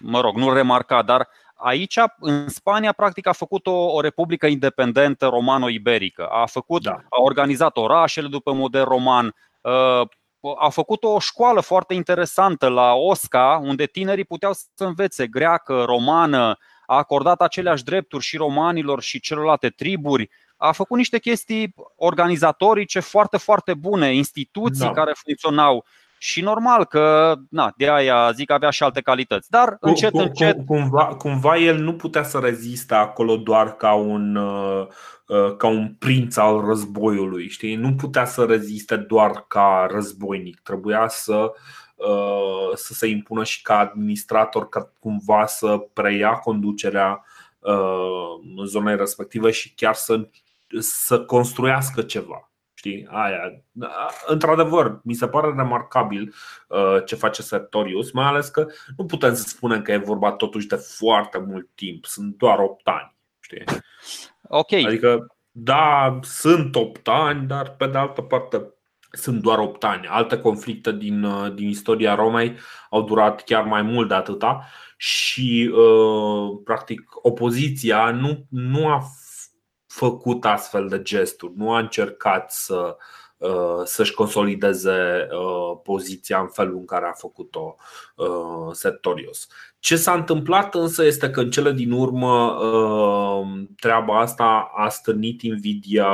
[0.00, 5.26] mă rog, nu-l remarca, dar aici, în Spania, practic a făcut o, o republică independentă
[5.26, 6.26] romano-iberică.
[6.26, 6.90] A, făcut, da.
[6.90, 9.34] a organizat orașele după model roman,
[10.58, 16.58] a făcut o școală foarte interesantă la Osca, unde tinerii puteau să învețe greacă, romană,
[16.86, 23.36] a acordat aceleași drepturi și romanilor și celorlalte triburi, a făcut niște chestii organizatorice foarte,
[23.36, 24.90] foarte bune, instituții da.
[24.90, 25.84] care funcționau.
[26.18, 29.50] Și normal că, na, de aia zic avea și alte calități.
[29.50, 30.54] Dar încet, cum, încet.
[30.54, 34.86] Cum, cumva, cumva el nu putea să reziste acolo doar ca un, uh,
[35.26, 37.48] uh, ca un prinț al războiului.
[37.48, 37.74] Știi?
[37.74, 40.60] Nu putea să reziste doar ca războinic.
[40.60, 41.50] Trebuia să, uh,
[42.74, 47.24] să se impună și ca administrator, ca cumva să preia conducerea
[48.64, 50.28] zonei respective și chiar să,
[50.78, 52.48] să construiască ceva.
[52.84, 53.06] Știi?
[53.10, 53.64] Aia.
[54.26, 56.34] Într-adevăr, mi se pare remarcabil
[56.68, 60.66] uh, ce face Sertorius, mai ales că nu putem să spunem că e vorba totuși
[60.66, 63.16] de foarte mult timp, sunt doar 8 ani.
[63.40, 63.64] Știi?
[64.48, 64.72] Ok.
[64.72, 68.73] Adică, da, sunt 8 ani, dar pe de altă parte
[69.16, 70.06] sunt doar 8 ani.
[70.06, 72.56] Alte conflicte din, uh, din istoria Romei
[72.90, 79.02] au durat chiar mai mult de atâta și, uh, practic, opoziția nu, nu a
[79.86, 82.96] făcut astfel de gesturi, nu a încercat să,
[83.36, 87.76] uh, să-și consolideze uh, poziția în felul în care a făcut-o
[88.16, 89.46] uh, Sertorius.
[89.78, 92.58] Ce s-a întâmplat însă este că în cele din urmă
[93.80, 96.08] treaba asta a stârnit invidia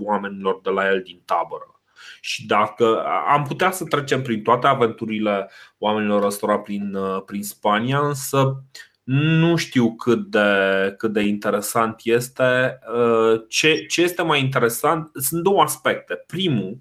[0.00, 1.71] oamenilor de la el din tabără.
[2.20, 6.96] Și dacă am putea să trecem prin toate aventurile oamenilor ăstora prin,
[7.26, 8.64] prin Spania, însă
[9.04, 12.78] nu știu cât de, cât de interesant este.
[12.94, 16.24] Uh, ce, ce este mai interesant sunt două aspecte.
[16.26, 16.78] Primul,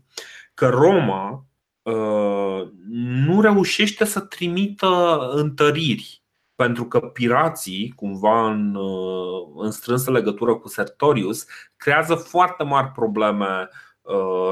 [0.54, 1.46] că Roma
[1.82, 2.68] uh,
[3.26, 6.22] nu reușește să trimită întăriri
[6.56, 11.46] pentru că pirații, cumva în, uh, în strânsă legătură cu Sertorius,
[11.78, 13.70] creează foarte mari probleme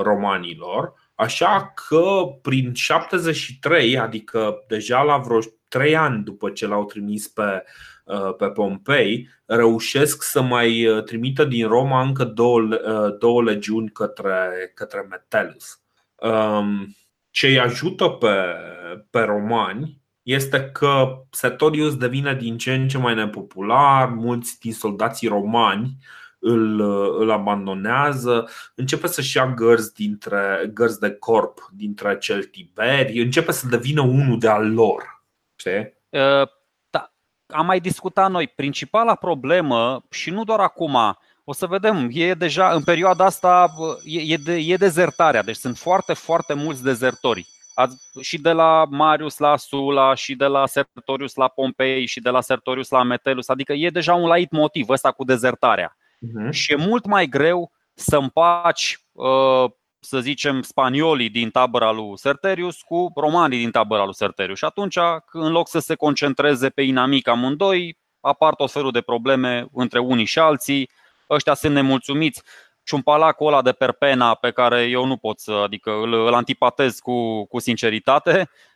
[0.01, 7.27] romanilor, așa că prin 73, adică deja la vreo trei ani după ce l-au trimis
[7.27, 7.63] pe,
[8.05, 13.89] uh, pe Pompei, reușesc să mai uh, trimită din Roma încă două, uh, două legiuni
[13.89, 15.81] către, către Metellus.
[16.15, 16.95] Um,
[17.29, 18.35] ce îi ajută pe,
[19.09, 25.27] pe romani este că Sertorius devine din ce în ce mai nepopular, mulți din soldații
[25.27, 25.97] romani
[26.39, 26.81] îl,
[27.19, 34.01] îl abandonează, începe să-și ia gărzi, dintre, gărzi de corp dintre celtiberi, începe să devină
[34.01, 35.23] unul de al lor.
[35.55, 35.97] Știi?
[36.89, 37.11] Da,
[37.47, 38.47] am mai discutat noi.
[38.47, 43.73] Principala problemă, și nu doar acum, o să vedem, e deja în perioada asta
[44.03, 47.47] e, e, de, e dezertarea, deci sunt foarte, foarte mulți dezertori.
[48.21, 52.41] Și de la Marius la Sula, și de la Sertorius la Pompei, și de la
[52.41, 55.97] Sertorius la Metellus, adică e deja un lait motiv ăsta cu dezertarea.
[56.27, 56.49] Uh-huh.
[56.49, 62.81] Și e mult mai greu să împaci uh, să zicem, spaniolii din tabăra lui Serterius
[62.81, 64.57] cu romanii din tabăra lui Serterius.
[64.57, 64.97] Și atunci,
[65.31, 70.25] în loc să se concentreze pe inamic amândoi, apar tot felul de probleme între unii
[70.25, 70.89] și alții,
[71.29, 72.41] ăștia sunt nemulțumiți.
[72.83, 77.45] Ciumpalacul ăla de perpena pe care eu nu pot să, adică îl, îl antipatez cu,
[77.45, 78.68] cu sinceritate, uh,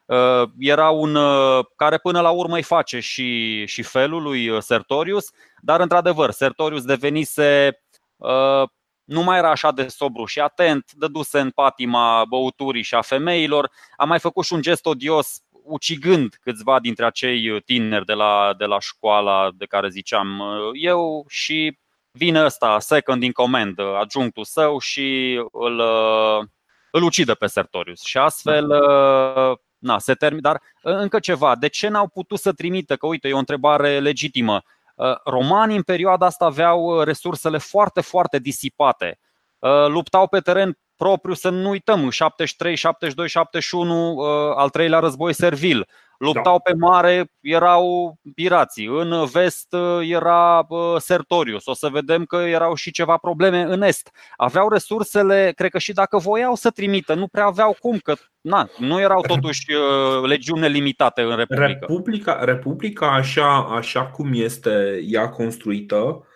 [0.59, 5.25] era un uh, care până la urmă îi face și, și felul lui Sertorius,
[5.61, 7.77] dar într-adevăr, Sertorius devenise
[9.03, 13.71] nu mai era așa de sobru și atent, dăduse în patima băuturii și a femeilor.
[13.97, 18.65] A mai făcut și un gest odios ucigând câțiva dintre acei tineri de la, de
[18.65, 20.41] la școala de care ziceam
[20.73, 21.77] eu și
[22.11, 25.79] vine ăsta, second in command, adjunctul său și îl,
[26.91, 28.01] îl ucide pe Sertorius.
[28.01, 28.67] Și astfel
[29.83, 30.41] na, se termină.
[30.41, 32.95] Dar încă ceva, de ce n-au putut să trimită?
[32.95, 34.61] Că uite, e o întrebare legitimă.
[34.95, 39.19] Uh, romanii în perioada asta aveau uh, resursele foarte, foarte disipate.
[39.59, 44.19] Uh, luptau pe teren propriu, să nu uităm, 73, 72, 71,
[44.55, 45.87] al treilea război servil.
[46.17, 46.71] Luptau da.
[46.71, 48.85] pe mare, erau pirații.
[48.85, 50.67] În vest era
[50.97, 51.65] Sertorius.
[51.65, 54.11] O să vedem că erau și ceva probleme în est.
[54.35, 58.69] Aveau resursele, cred că și dacă voiau să trimită, nu prea aveau cum, că na,
[58.77, 59.65] nu erau totuși
[60.23, 61.65] legiuni limitate în Republica.
[61.79, 66.27] Republica, Republica așa, așa cum este ea construită,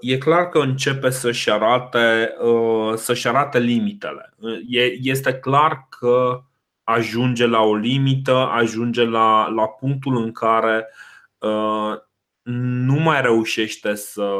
[0.00, 2.34] e clar că începe să-și arate,
[2.94, 4.34] să-și arate limitele.
[5.00, 6.42] Este clar că
[6.84, 10.88] ajunge la o limită, ajunge la, la punctul în care
[11.38, 11.94] uh,
[12.84, 14.30] nu mai reușește să,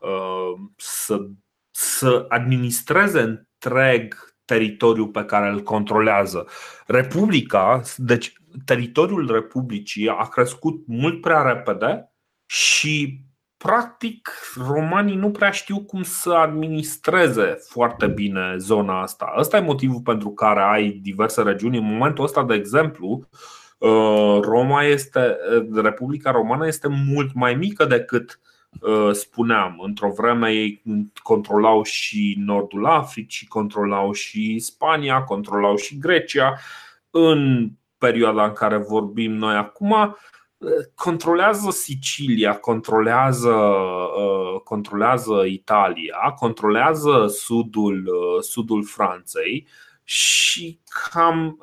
[0.00, 1.26] uh, să,
[1.70, 6.46] să administreze întreg teritoriul pe care îl controlează.
[6.86, 8.32] Republica, deci
[8.64, 12.12] teritoriul Republicii a crescut mult prea repede
[12.46, 13.20] și
[13.62, 14.30] practic,
[14.66, 19.34] romanii nu prea știu cum să administreze foarte bine zona asta.
[19.38, 21.76] Ăsta e motivul pentru care ai diverse regiuni.
[21.76, 23.28] În momentul ăsta, de exemplu,
[24.40, 25.36] Roma este,
[25.74, 28.40] Republica Romană este mult mai mică decât
[29.12, 29.80] spuneam.
[29.84, 30.82] Într-o vreme ei
[31.22, 36.58] controlau și nordul Africii, controlau și Spania, controlau și Grecia.
[37.10, 40.16] În perioada în care vorbim noi acum,
[40.94, 49.66] controlează Sicilia, controlează, uh, controlează Italia, controlează sudul, uh, sudul Franței
[50.04, 50.80] și
[51.10, 51.58] cam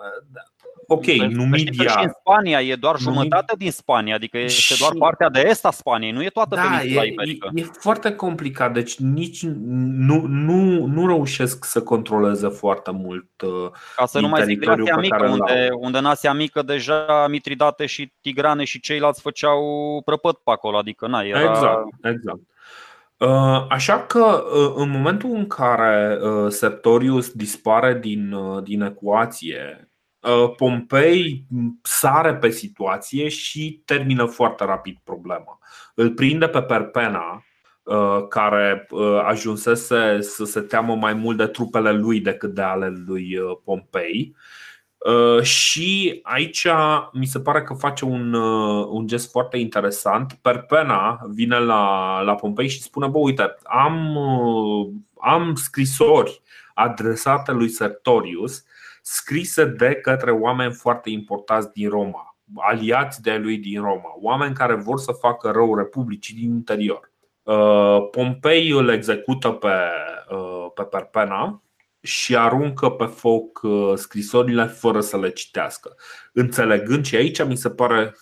[0.90, 1.90] ok, Numidia.
[1.90, 5.72] Și în Spania e doar jumătate din Spania, adică este doar partea de est a
[5.72, 7.50] Spaniei, nu e toată da, peninsula e, iberică.
[7.54, 13.72] E, e foarte complicat, deci nici nu, nu, nu reușesc să controleze foarte mult uh,
[13.96, 17.86] Ca să nu mai zic de Asia Mică, unde, unde în Asia Mică deja Mitridate
[17.86, 19.62] și Tigrane și ceilalți făceau
[20.06, 21.42] prăpăt pe acolo, adică na, era...
[21.42, 22.40] Exact, exact.
[23.20, 29.90] Uh, așa că uh, în momentul în care Sertorius dispare din, din ecuație,
[30.22, 31.46] Uh, Pompei
[31.82, 35.60] sare pe situație și termină foarte rapid problema.
[35.96, 37.44] Îl prinde pe Perpena,
[37.84, 42.90] uh, care uh, ajunsese să se teamă mai mult de trupele lui decât de ale
[43.06, 44.36] lui Pompei.
[45.42, 46.68] Și aici
[47.12, 48.34] mi se pare că face un,
[48.90, 50.34] un gest foarte interesant.
[50.42, 54.18] Perpena vine la, la Pompei și spune: Bă, uite, am,
[55.22, 56.42] am scrisori
[56.74, 58.64] adresate lui Sertorius
[59.02, 64.76] scrise de către oameni foarte importanți din Roma, aliați de lui din Roma, oameni care
[64.76, 67.12] vor să facă rău Republicii din interior.
[67.44, 69.74] Uh, Pompei îl execută pe,
[70.30, 71.62] uh, pe Perpena
[72.02, 75.96] și aruncă pe foc uh, scrisorile fără să le citească.
[76.34, 78.16] Înțelegând, și aici mi se pare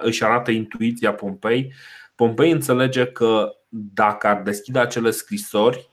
[0.00, 1.72] își arată intuiția Pompei,
[2.14, 5.90] Pompei înțelege că dacă ar deschide acele scrisori,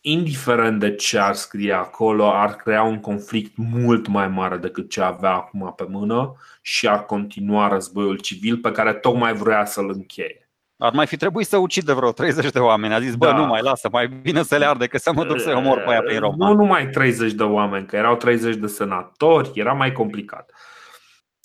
[0.00, 5.00] indiferent de ce ar scrie acolo, ar crea un conflict mult mai mare decât ce
[5.00, 10.47] avea acum pe mână și ar continua războiul civil pe care tocmai vrea să-l încheie.
[10.78, 12.94] Ar mai fi trebuit să ucide vreo 30 de oameni.
[12.94, 13.36] A zis, bă, da.
[13.36, 15.90] nu mai lasă, mai bine să le arde, că să mă duc să-i omor pe
[15.90, 16.48] aia prin Roma.
[16.48, 20.52] Nu numai 30 de oameni, că erau 30 de senatori, era mai complicat.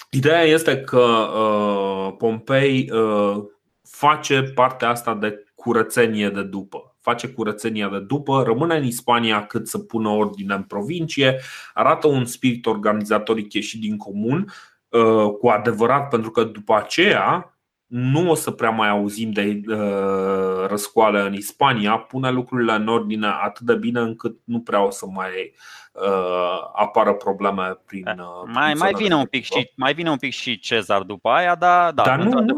[0.09, 3.43] Ideea este că uh, Pompei uh,
[3.81, 9.67] face partea asta de curățenie de după face curățenia de după, rămâne în Spania cât
[9.67, 11.39] să pună ordine în provincie,
[11.73, 14.53] arată un spirit organizatoric ieșit din comun,
[14.89, 17.52] uh, cu adevărat, pentru că după aceea
[17.87, 23.27] nu o să prea mai auzim de uh, răscoale în Spania, pune lucrurile în ordine
[23.43, 25.53] atât de bine încât nu prea o să mai
[25.91, 28.07] uh, apară probleme prin.
[28.07, 31.29] Uh, mai, prin mai, vine un pic și, mai vine un pic și Cezar după
[31.29, 32.55] aia, dar da, dar nu, nu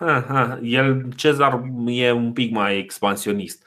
[0.00, 3.66] uh, el, Cezar e un pic mai expansionist.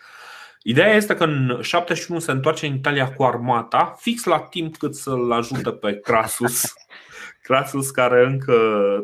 [0.63, 4.95] Ideea este că în 71 se întoarce în Italia cu armata, fix la timp cât
[4.95, 6.61] să-l ajute pe Crasus
[7.47, 8.55] Crasus care încă,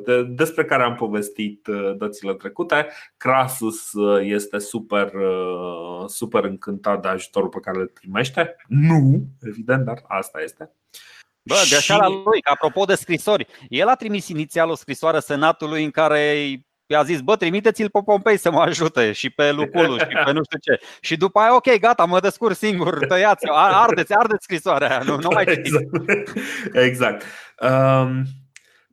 [0.06, 2.88] de, despre care am povestit uh, dățile trecute,
[3.18, 8.56] Crasus uh, este super, uh, super încântat de ajutorul pe care îl primește.
[8.68, 10.72] Nu, evident, dar asta este.
[11.44, 12.12] Bă, greșeala și...
[12.12, 16.46] lui, că apropo de scrisori, el a trimis inițial o scrisoare senatului în care
[16.94, 20.42] i-a zis, bă, trimiteți-l pe Pompei să mă ajute și pe Luculu și pe nu
[20.44, 20.80] știu ce.
[21.02, 25.46] Și după aia, ok, gata, mă descurc singur, tăiați ardeți, ardeți scrisoarea nu, nu mai
[25.46, 25.78] citiți.
[25.78, 26.38] Exact.
[26.88, 27.24] exact.
[27.62, 28.24] Um,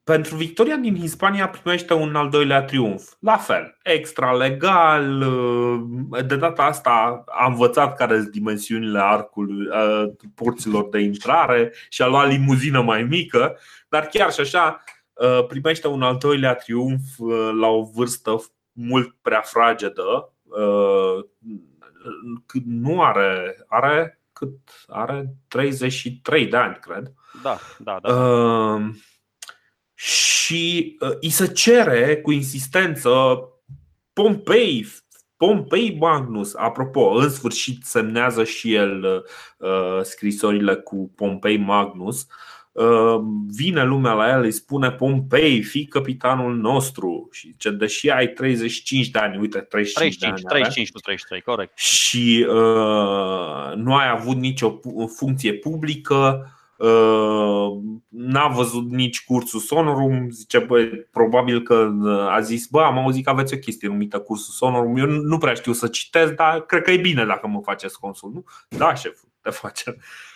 [0.04, 3.02] pentru victoria din Hispania primește un al doilea triumf.
[3.20, 5.20] La fel, extra legal.
[5.20, 12.02] Uh, de data asta a învățat care sunt dimensiunile arcului, uh, porților de intrare și
[12.02, 14.99] a luat limuzină mai mică, dar chiar și așa uh,
[15.48, 17.18] primește un al doilea triumf
[17.60, 18.40] la o vârstă
[18.72, 20.32] mult prea fragedă.
[22.64, 27.12] Nu are, are cât are 33 de ani, cred.
[27.42, 28.14] Da, da, da.
[28.14, 28.88] Uh,
[29.94, 33.10] și uh, îi se cere cu insistență
[34.12, 34.86] Pompei,
[35.36, 39.24] Pompei Magnus, apropo, în sfârșit semnează și el
[39.58, 42.22] uh, scrisorile cu Pompei Magnus.
[42.22, 42.28] Uh,
[43.46, 49.08] vine lumea la el, îi spune Pompei, fii capitanul nostru și ce deși ai 35
[49.08, 54.10] de ani, uite 35, 35 de ani 35 cu 33, corect Și uh, nu ai
[54.10, 54.80] avut nicio
[55.16, 56.44] funcție publică
[56.80, 62.98] Uh, n-a văzut nici cursul Sonorum, zice, bă, probabil că uh, a zis, bă, am
[62.98, 66.60] auzit că aveți o chestie numită cursul Sonorum, eu nu prea știu să citesc, dar
[66.60, 68.44] cred că e bine dacă mă faceți consul, nu?
[68.68, 69.94] Da, șef, te facem.
[69.96, 70.29] Uh,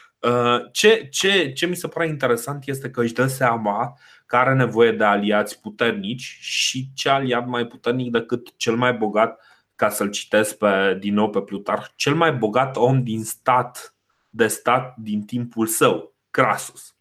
[0.72, 4.93] ce, ce, ce mi se pare interesant este că își dă seama că are nevoie
[4.93, 9.41] de aliați puternici și ce aliat mai puternic decât cel mai bogat,
[9.77, 13.95] ca să-l citesc pe, din nou pe Plutarh, cel mai bogat om din stat,
[14.31, 16.95] de stat din timpul său, Crasus.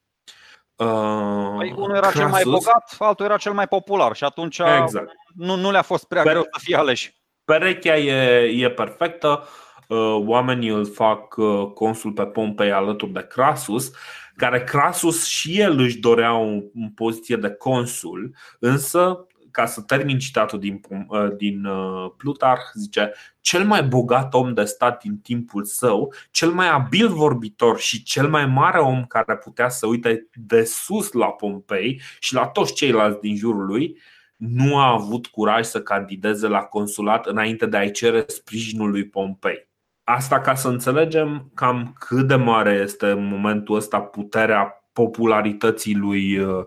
[0.75, 2.19] Uh, păi unul era Crasus.
[2.19, 5.11] cel mai bogat, altul era cel mai popular și atunci exact.
[5.35, 7.21] nu, nu le-a fost prea Pere- greu să fie aleși.
[7.45, 9.47] Perechea e, e perfectă, uh,
[10.25, 13.91] oamenii îl fac uh, consul pe Pompei alături de Crasus,
[14.35, 20.19] care Crasus și el își dorea o, o poziție de consul, însă ca să termin
[20.19, 25.63] citatul din, uh, din uh, Plutarh, zice cel mai bogat om de stat din timpul
[25.63, 30.63] său, cel mai abil vorbitor și cel mai mare om care putea să uite de
[30.63, 33.97] sus la Pompei și la toți ceilalți din jurul lui,
[34.37, 39.67] nu a avut curaj să candideze la consulat înainte de a-i cere sprijinul lui Pompei.
[40.03, 46.37] Asta ca să înțelegem cam cât de mare este în momentul ăsta puterea popularității lui,
[46.37, 46.63] uh,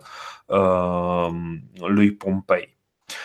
[0.47, 1.29] uh
[1.77, 2.77] lui Pompei.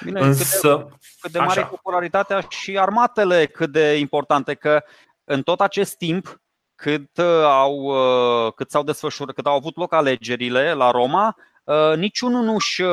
[0.03, 1.69] Bine, Însă, cât de, cât de mare așa.
[1.69, 4.83] popularitatea și armatele cât de importante că
[5.23, 6.41] în tot acest timp
[6.81, 11.97] cât uh, au, uh, cât s-au desfășurat, cât au avut loc alegerile la Roma, uh,
[11.97, 12.83] niciunul nu-și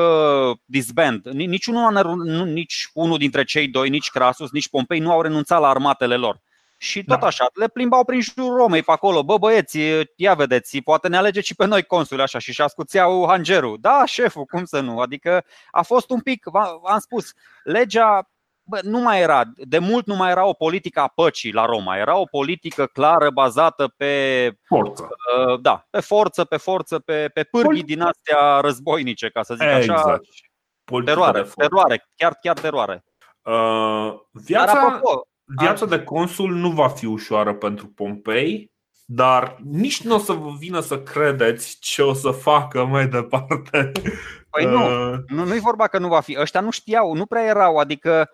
[0.65, 5.67] disband, niciunul, nici unul dintre cei doi, nici Crasus, nici Pompei nu au renunțat la
[5.67, 6.41] armatele lor.
[6.81, 7.25] Și tot da.
[7.25, 9.23] așa, le plimbau prin jurul Romei pe acolo.
[9.23, 9.79] Bă, băieți,
[10.15, 13.77] ia vedeți, poate ne alege și pe noi consuli așa și-și ascuțeau hangerul.
[13.81, 14.99] Da, șeful, cum să nu?
[14.99, 16.45] Adică a fost un pic,
[16.81, 18.29] v-am spus, legea
[18.63, 21.97] bă, nu mai era, de mult nu mai era o politică a păcii la Roma.
[21.97, 25.07] Era o politică clară, bazată pe forță.
[25.37, 29.67] Uh, da, pe forță, pe forță, pe, pe pârghii din astea războinice, ca să zic
[29.67, 29.99] exact.
[29.99, 30.19] așa.
[31.05, 33.03] teroare, teroare, chiar, chiar teroare.
[33.41, 34.73] Uh, viața...
[34.73, 38.71] Dar apropo, Viața de consul nu va fi ușoară pentru Pompei,
[39.05, 43.91] dar nici nu o să vă vină să credeți ce o să facă mai departe.
[44.49, 46.37] Păi nu, uh, nu nu-i vorba că nu va fi.
[46.39, 48.29] Ăștia nu știau, nu prea erau, adică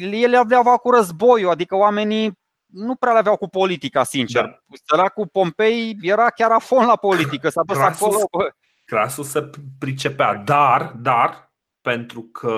[0.00, 4.62] ele aveau cu războiul, adică oamenii nu prea le aveau cu politica, sincer.
[4.96, 5.08] Da.
[5.08, 8.24] cu Pompei era chiar afon la politică, s-a dus Crasus, acolo.
[8.30, 8.48] Bă.
[8.84, 11.53] Crasus se pricepea, dar, dar
[11.84, 12.52] pentru că,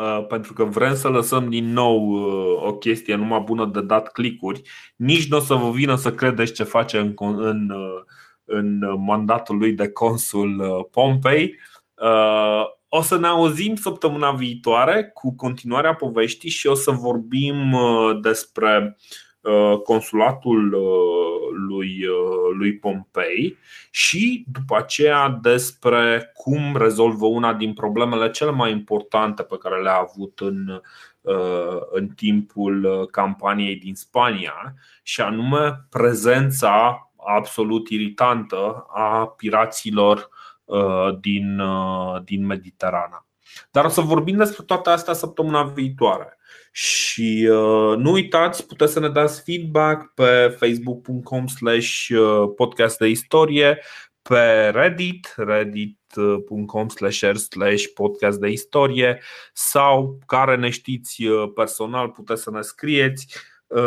[0.00, 4.12] uh, pentru că vrem să lăsăm din nou uh, o chestie numai bună de dat
[4.12, 4.62] clicuri,
[4.96, 8.02] nici nu o să vă vină să credeți ce face în, în, uh,
[8.44, 11.58] în mandatul lui de consul Pompei.
[12.88, 17.76] O să ne auzim săptămâna viitoare cu continuarea poveștii și o să vorbim
[18.20, 18.96] despre
[19.40, 23.56] Uh, consulatul uh, lui, uh, lui Pompei
[23.90, 29.98] și după aceea despre cum rezolvă una din problemele cele mai importante pe care le-a
[29.98, 30.80] avut în,
[31.90, 40.28] în timpul campaniei din Spania și anume prezența absolut iritantă a piraților
[41.20, 41.62] din,
[42.24, 43.29] din Mediterana.
[43.70, 46.38] Dar o să vorbim despre toate astea săptămâna viitoare.
[46.72, 53.08] Și uh, nu uitați, puteți să ne dați feedback pe facebook.com slash uh, podcast de
[53.08, 53.78] istorie,
[54.22, 59.20] pe Reddit, reddit.com slash slash podcast de istorie
[59.52, 63.26] sau care ne știți uh, personal puteți să ne scrieți.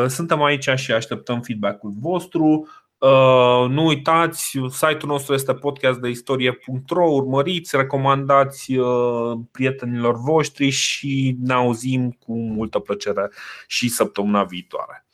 [0.07, 2.67] Suntem aici și așteptăm feedback-ul vostru.
[3.03, 12.11] Uh, nu uitați, site-ul nostru este podcastdeistorie.ro Urmăriți, recomandați uh, prietenilor voștri și ne auzim
[12.11, 13.31] cu multă plăcere
[13.67, 15.05] și săptămâna viitoare.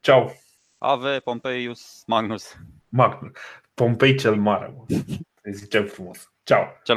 [0.00, 0.32] Ciao!
[0.78, 2.56] Ave Pompeius Magnus.
[2.88, 3.32] Magnus.
[3.74, 4.96] Pompei cel mare, mă.
[5.52, 6.32] zicem frumos.
[6.42, 6.64] Ciao!
[6.84, 6.96] Cel